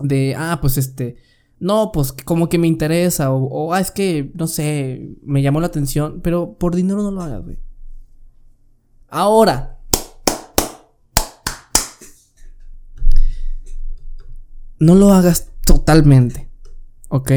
de, 0.00 0.34
ah, 0.36 0.58
pues 0.60 0.78
este, 0.78 1.14
no, 1.60 1.92
pues 1.92 2.10
como 2.12 2.48
que 2.48 2.58
me 2.58 2.66
interesa, 2.66 3.30
o, 3.30 3.72
ah, 3.72 3.78
es 3.78 3.92
que, 3.92 4.32
no 4.34 4.48
sé, 4.48 5.14
me 5.22 5.42
llamó 5.42 5.60
la 5.60 5.68
atención, 5.68 6.20
pero 6.24 6.58
por 6.58 6.74
dinero 6.74 7.00
no 7.00 7.12
lo 7.12 7.22
hagas, 7.22 7.44
güey. 7.44 7.60
Ahora. 9.06 9.78
No 14.80 14.96
lo 14.96 15.12
hagas 15.12 15.52
totalmente, 15.64 16.50
¿ok? 17.10 17.30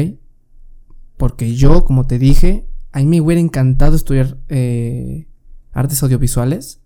Porque 1.16 1.54
yo, 1.54 1.84
como 1.84 2.04
te 2.08 2.18
dije, 2.18 2.66
a 2.90 2.98
mí 2.98 3.06
me 3.06 3.20
hubiera 3.20 3.40
encantado 3.40 3.94
estudiar 3.94 4.38
eh, 4.48 5.28
artes 5.70 6.02
audiovisuales. 6.02 6.82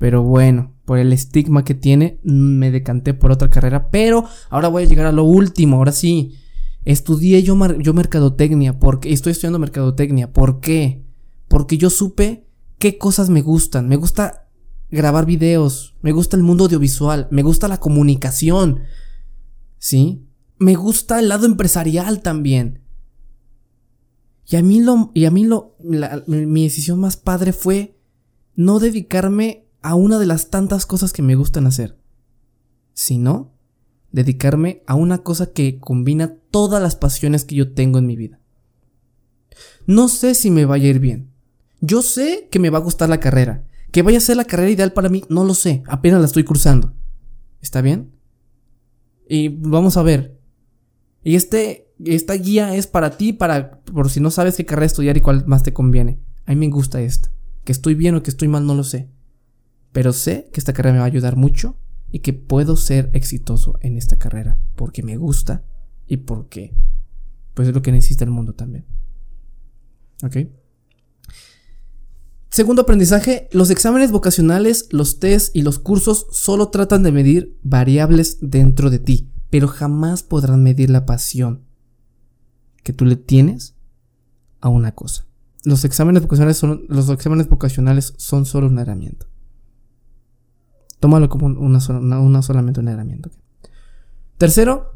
Pero 0.00 0.22
bueno, 0.22 0.72
por 0.86 0.98
el 0.98 1.12
estigma 1.12 1.62
que 1.62 1.74
tiene, 1.74 2.20
me 2.22 2.70
decanté 2.70 3.12
por 3.12 3.30
otra 3.30 3.50
carrera. 3.50 3.90
Pero 3.90 4.24
ahora 4.48 4.68
voy 4.68 4.82
a 4.82 4.86
llegar 4.86 5.04
a 5.04 5.12
lo 5.12 5.24
último, 5.24 5.76
ahora 5.76 5.92
sí. 5.92 6.38
Estudié 6.86 7.42
yo, 7.42 7.54
yo 7.76 7.92
mercadotecnia, 7.92 8.78
porque 8.78 9.12
estoy 9.12 9.32
estudiando 9.32 9.58
mercadotecnia. 9.58 10.32
¿Por 10.32 10.60
qué? 10.60 11.04
Porque 11.48 11.76
yo 11.76 11.90
supe 11.90 12.46
qué 12.78 12.96
cosas 12.96 13.28
me 13.28 13.42
gustan. 13.42 13.88
Me 13.88 13.96
gusta 13.96 14.48
grabar 14.90 15.26
videos, 15.26 15.96
me 16.00 16.12
gusta 16.12 16.38
el 16.38 16.44
mundo 16.44 16.64
audiovisual, 16.64 17.28
me 17.30 17.42
gusta 17.42 17.68
la 17.68 17.78
comunicación. 17.78 18.80
¿Sí? 19.76 20.24
Me 20.58 20.76
gusta 20.76 21.20
el 21.20 21.28
lado 21.28 21.44
empresarial 21.44 22.22
también. 22.22 22.80
Y 24.46 24.56
a 24.56 24.62
mí 24.62 24.80
lo, 24.80 25.10
y 25.12 25.26
a 25.26 25.30
mí 25.30 25.44
lo, 25.44 25.76
mi 26.26 26.62
decisión 26.62 27.00
más 27.00 27.18
padre 27.18 27.52
fue 27.52 27.98
no 28.56 28.78
dedicarme 28.78 29.66
a 29.82 29.94
una 29.94 30.18
de 30.18 30.26
las 30.26 30.50
tantas 30.50 30.86
cosas 30.86 31.12
que 31.12 31.22
me 31.22 31.34
gustan 31.34 31.66
hacer, 31.66 31.96
sino 32.92 33.52
dedicarme 34.12 34.82
a 34.86 34.94
una 34.94 35.18
cosa 35.18 35.52
que 35.52 35.78
combina 35.78 36.36
todas 36.50 36.82
las 36.82 36.96
pasiones 36.96 37.44
que 37.44 37.54
yo 37.54 37.72
tengo 37.72 37.98
en 37.98 38.06
mi 38.06 38.16
vida. 38.16 38.40
No 39.86 40.08
sé 40.08 40.34
si 40.34 40.50
me 40.50 40.64
vaya 40.64 40.86
a 40.86 40.90
ir 40.90 41.00
bien. 41.00 41.30
Yo 41.80 42.02
sé 42.02 42.48
que 42.50 42.58
me 42.58 42.70
va 42.70 42.78
a 42.78 42.82
gustar 42.82 43.08
la 43.08 43.20
carrera. 43.20 43.64
Que 43.92 44.02
vaya 44.02 44.18
a 44.18 44.22
ser 44.22 44.36
la 44.36 44.44
carrera 44.44 44.70
ideal 44.70 44.92
para 44.92 45.08
mí, 45.08 45.24
no 45.28 45.44
lo 45.44 45.54
sé. 45.54 45.82
Apenas 45.86 46.20
la 46.20 46.26
estoy 46.26 46.44
cursando. 46.44 46.92
¿Está 47.60 47.80
bien? 47.80 48.12
Y 49.28 49.48
vamos 49.48 49.96
a 49.96 50.02
ver. 50.02 50.38
Y 51.22 51.34
este, 51.34 51.92
esta 52.04 52.34
guía 52.34 52.74
es 52.76 52.86
para 52.86 53.16
ti, 53.16 53.32
para, 53.32 53.80
por 53.82 54.10
si 54.10 54.20
no 54.20 54.30
sabes 54.30 54.56
qué 54.56 54.64
carrera 54.64 54.86
estudiar 54.86 55.16
y 55.16 55.20
cuál 55.20 55.46
más 55.46 55.62
te 55.62 55.72
conviene. 55.72 56.20
A 56.46 56.50
mí 56.50 56.56
me 56.56 56.68
gusta 56.68 57.00
esta. 57.00 57.30
Que 57.64 57.72
estoy 57.72 57.94
bien 57.94 58.14
o 58.14 58.22
que 58.22 58.30
estoy 58.30 58.48
mal, 58.48 58.66
no 58.66 58.74
lo 58.74 58.84
sé. 58.84 59.08
Pero 59.92 60.12
sé 60.12 60.48
que 60.52 60.60
esta 60.60 60.72
carrera 60.72 60.94
me 60.94 60.98
va 61.00 61.04
a 61.04 61.08
ayudar 61.08 61.36
mucho 61.36 61.76
y 62.12 62.20
que 62.20 62.32
puedo 62.32 62.76
ser 62.76 63.10
exitoso 63.12 63.78
en 63.80 63.96
esta 63.96 64.16
carrera 64.16 64.58
porque 64.76 65.02
me 65.02 65.16
gusta 65.16 65.64
y 66.06 66.18
porque 66.18 66.74
pues 67.54 67.68
es 67.68 67.74
lo 67.74 67.82
que 67.82 67.92
necesita 67.92 68.24
el 68.24 68.30
mundo 68.30 68.54
también. 68.54 68.84
¿Ok? 70.22 70.36
Segundo 72.50 72.82
aprendizaje, 72.82 73.48
los 73.52 73.70
exámenes 73.70 74.10
vocacionales, 74.10 74.88
los 74.90 75.20
tests 75.20 75.52
y 75.54 75.62
los 75.62 75.78
cursos 75.78 76.26
solo 76.32 76.68
tratan 76.70 77.04
de 77.04 77.12
medir 77.12 77.56
variables 77.62 78.38
dentro 78.40 78.90
de 78.90 78.98
ti, 78.98 79.30
pero 79.50 79.68
jamás 79.68 80.24
podrán 80.24 80.62
medir 80.62 80.90
la 80.90 81.06
pasión 81.06 81.62
que 82.82 82.92
tú 82.92 83.04
le 83.04 83.14
tienes 83.14 83.76
a 84.60 84.68
una 84.68 84.96
cosa. 84.96 85.26
Los 85.64 85.84
exámenes 85.84 86.22
vocacionales 86.22 86.56
son, 86.56 86.86
los 86.88 87.08
exámenes 87.08 87.48
vocacionales 87.48 88.14
son 88.16 88.46
solo 88.46 88.66
una 88.66 88.82
herramienta. 88.82 89.26
Tómalo 91.00 91.28
como 91.28 91.46
una, 91.46 91.80
solamente 91.80 92.80
una 92.80 92.92
herramienta. 92.92 93.30
Tercero, 94.38 94.92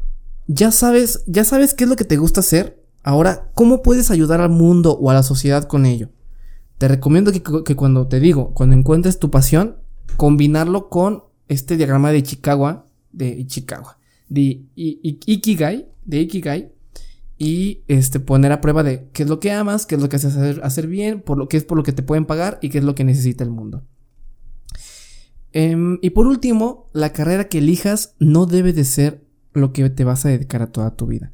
ya 0.47 0.71
sabes, 0.71 1.23
ya 1.27 1.43
sabes 1.43 1.73
qué 1.73 1.83
es 1.83 1.89
lo 1.89 1.95
que 1.95 2.05
te 2.05 2.17
gusta 2.17 2.39
hacer. 2.39 2.83
Ahora, 3.03 3.51
¿cómo 3.53 3.81
puedes 3.81 4.11
ayudar 4.11 4.41
al 4.41 4.49
mundo 4.49 4.93
o 4.93 5.11
a 5.11 5.13
la 5.13 5.23
sociedad 5.23 5.65
con 5.65 5.85
ello? 5.85 6.09
Te 6.77 6.87
recomiendo 6.87 7.31
que, 7.31 7.75
cuando 7.75 8.07
te 8.07 8.19
digo, 8.19 8.53
cuando 8.53 8.75
encuentres 8.75 9.19
tu 9.19 9.31
pasión, 9.31 9.77
combinarlo 10.17 10.89
con 10.89 11.23
este 11.47 11.77
diagrama 11.77 12.11
de 12.11 12.23
Chicago, 12.23 12.85
de 13.11 13.45
Chicago, 13.47 13.91
de 14.29 14.65
Ikigai, 14.75 15.87
de 16.05 16.19
Ikigai, 16.21 16.71
y 17.37 17.83
este, 17.87 18.19
poner 18.19 18.51
a 18.51 18.61
prueba 18.61 18.83
de 18.83 19.09
qué 19.11 19.23
es 19.23 19.29
lo 19.29 19.39
que 19.39 19.51
amas, 19.51 19.85
qué 19.85 19.95
es 19.95 20.01
lo 20.01 20.09
que 20.09 20.15
haces 20.15 20.35
hacer, 20.35 20.61
hacer 20.63 20.87
bien, 20.87 21.21
por 21.21 21.37
lo 21.37 21.47
que 21.47 21.57
es 21.57 21.63
por 21.63 21.77
lo 21.77 21.83
que 21.83 21.91
te 21.91 22.03
pueden 22.03 22.25
pagar 22.25 22.59
y 22.61 22.69
qué 22.69 22.77
es 22.77 22.83
lo 22.83 22.95
que 22.95 23.03
necesita 23.03 23.43
el 23.43 23.51
mundo. 23.51 23.83
Em, 25.57 25.99
y 26.01 26.09
por 26.09 26.27
último, 26.27 26.89
la 26.91 27.13
carrera 27.13 27.47
que 27.47 27.59
elijas 27.59 28.13
no 28.19 28.45
debe 28.45 28.73
de 28.73 28.83
ser 28.83 29.25
lo 29.53 29.71
que 29.71 29.89
te 29.89 30.03
vas 30.03 30.25
a 30.25 30.29
dedicar 30.29 30.61
a 30.61 30.73
toda 30.73 30.97
tu 30.97 31.07
vida. 31.07 31.31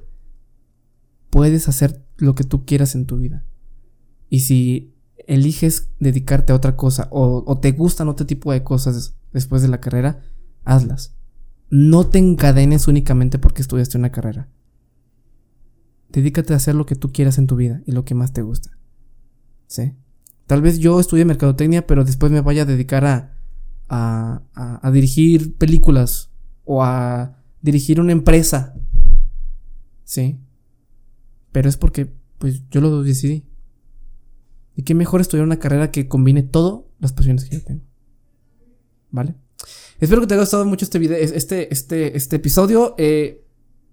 Puedes 1.32 1.68
hacer 1.68 2.06
lo 2.18 2.36
que 2.36 2.44
tú 2.44 2.64
quieras 2.64 2.94
en 2.94 3.08
tu 3.08 3.18
vida. 3.18 3.44
Y 4.30 4.42
si 4.42 4.94
eliges 5.26 5.90
dedicarte 6.00 6.54
a 6.54 6.56
otra 6.56 6.76
cosa 6.76 7.08
o, 7.10 7.44
o 7.48 7.60
te 7.60 7.72
gustan 7.72 8.10
otro 8.10 8.28
tipo 8.28 8.52
de 8.52 8.64
cosas 8.64 9.16
después 9.34 9.64
de 9.64 9.70
la 9.70 9.82
carrera, 9.82 10.22
hazlas. 10.66 11.16
No 11.72 12.06
te 12.06 12.20
encadenes 12.20 12.88
únicamente 12.88 13.40
porque 13.40 13.64
estudiaste 13.64 13.98
una 13.98 14.12
carrera. 14.12 14.50
Dedícate 16.10 16.54
a 16.54 16.58
hacer 16.58 16.76
lo 16.76 16.86
que 16.86 16.96
tú 16.96 17.12
quieras 17.12 17.40
en 17.40 17.48
tu 17.48 17.56
vida 17.56 17.82
y 17.88 17.92
lo 17.92 18.06
que 18.06 18.14
más 18.14 18.34
te 18.34 18.44
gusta. 18.44 18.78
¿Sí? 19.66 19.96
Tal 20.46 20.62
vez 20.62 20.78
yo 20.78 21.00
estudie 21.00 21.26
mercadotecnia, 21.26 21.88
pero 21.88 22.06
después 22.06 22.32
me 22.32 22.42
vaya 22.42 22.62
a 22.62 22.66
dedicar 22.66 23.04
a, 23.06 23.31
a, 23.94 24.90
dirigir 24.92 25.56
películas 25.58 26.32
o 26.64 26.84
a 26.84 27.38
dirigir 27.62 28.00
una 28.00 28.14
empresa. 28.14 28.74
Sí. 30.04 30.40
Pero 31.52 31.68
es 31.68 31.78
porque, 31.78 32.12
pues, 32.38 32.64
yo 32.70 32.80
lo 32.80 33.04
decidí. 33.04 33.46
Y 34.76 34.84
qué 34.84 34.96
mejor 34.96 35.20
estudiar 35.20 35.46
una 35.46 35.60
carrera 35.60 35.92
que 35.92 36.08
combine 36.08 36.42
todo 36.42 36.88
las 37.00 37.12
pasiones 37.12 37.46
que 37.46 37.58
yo 37.58 37.64
tengo. 37.64 37.84
¿Vale? 39.10 39.36
Espero 40.00 40.22
que 40.22 40.28
te 40.28 40.34
haya 40.36 40.44
gustado 40.44 40.66
mucho 40.66 40.86
este 40.86 40.98
video, 40.98 41.18
este, 41.18 41.72
este, 41.74 42.16
este 42.16 42.38
episodio. 42.38 42.96
Eh, 42.98 43.46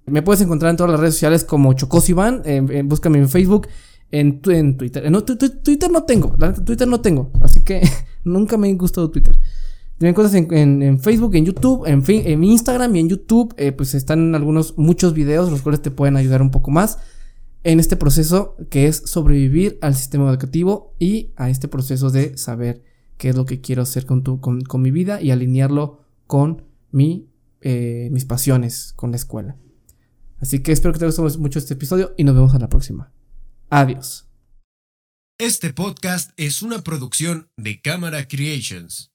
me 0.06 0.22
puedes 0.22 0.40
encontrar 0.40 0.70
en 0.70 0.76
todas 0.76 0.92
las 0.92 1.00
redes 1.00 1.14
sociales 1.14 1.44
como 1.44 1.72
Chocos 1.72 2.08
Iván. 2.08 2.42
búscame 2.84 3.18
en 3.18 3.28
Facebook, 3.28 3.66
en, 4.12 4.40
en 4.46 4.76
Twitter. 4.76 5.10
No, 5.10 5.24
Twitter 5.24 5.90
no 5.90 6.04
tengo, 6.04 6.36
Twitter 6.64 6.86
no 6.86 7.00
tengo. 7.00 7.32
Así 7.42 7.64
que 7.64 7.82
nunca 8.24 8.56
me 8.56 8.70
ha 8.70 8.74
gustado 8.74 9.10
Twitter. 9.10 9.36
Tienen 9.98 10.14
cosas 10.14 10.34
en, 10.34 11.00
Facebook, 11.00 11.34
en 11.34 11.44
YouTube, 11.44 11.84
en, 11.86 12.04
en 12.06 12.44
Instagram 12.44 12.94
y 12.94 13.00
en 13.00 13.08
YouTube. 13.08 13.52
Eh, 13.56 13.72
pues 13.72 13.94
están 13.94 14.34
algunos, 14.34 14.78
muchos 14.78 15.12
videos, 15.12 15.50
los 15.50 15.62
cuales 15.62 15.82
te 15.82 15.90
pueden 15.90 16.16
ayudar 16.16 16.40
un 16.40 16.50
poco 16.50 16.70
más 16.70 16.98
en 17.64 17.80
este 17.80 17.96
proceso 17.96 18.56
que 18.70 18.86
es 18.86 19.02
sobrevivir 19.04 19.78
al 19.82 19.94
sistema 19.94 20.30
educativo 20.30 20.94
y 20.98 21.32
a 21.36 21.50
este 21.50 21.68
proceso 21.68 22.10
de 22.10 22.38
saber 22.38 22.82
qué 23.16 23.30
es 23.30 23.36
lo 23.36 23.44
que 23.44 23.60
quiero 23.60 23.82
hacer 23.82 24.06
con, 24.06 24.22
tu, 24.22 24.40
con, 24.40 24.82
mi 24.82 24.90
vida 24.90 25.20
y 25.20 25.32
alinearlo 25.32 26.04
con 26.26 26.64
mi, 26.92 27.28
eh, 27.60 28.08
mis 28.12 28.24
pasiones, 28.24 28.92
con 28.94 29.10
la 29.10 29.16
escuela. 29.16 29.56
Así 30.40 30.62
que 30.62 30.72
espero 30.72 30.92
que 30.92 31.00
te 31.00 31.06
guste 31.06 31.38
mucho 31.38 31.58
este 31.58 31.74
episodio 31.74 32.14
y 32.16 32.24
nos 32.24 32.36
vemos 32.36 32.54
a 32.54 32.58
la 32.60 32.68
próxima. 32.68 33.12
Adiós. 33.68 34.28
Este 35.38 35.72
podcast 35.72 36.30
es 36.36 36.62
una 36.62 36.82
producción 36.82 37.50
de 37.56 37.80
Cámara 37.80 38.26
Creations. 38.26 39.12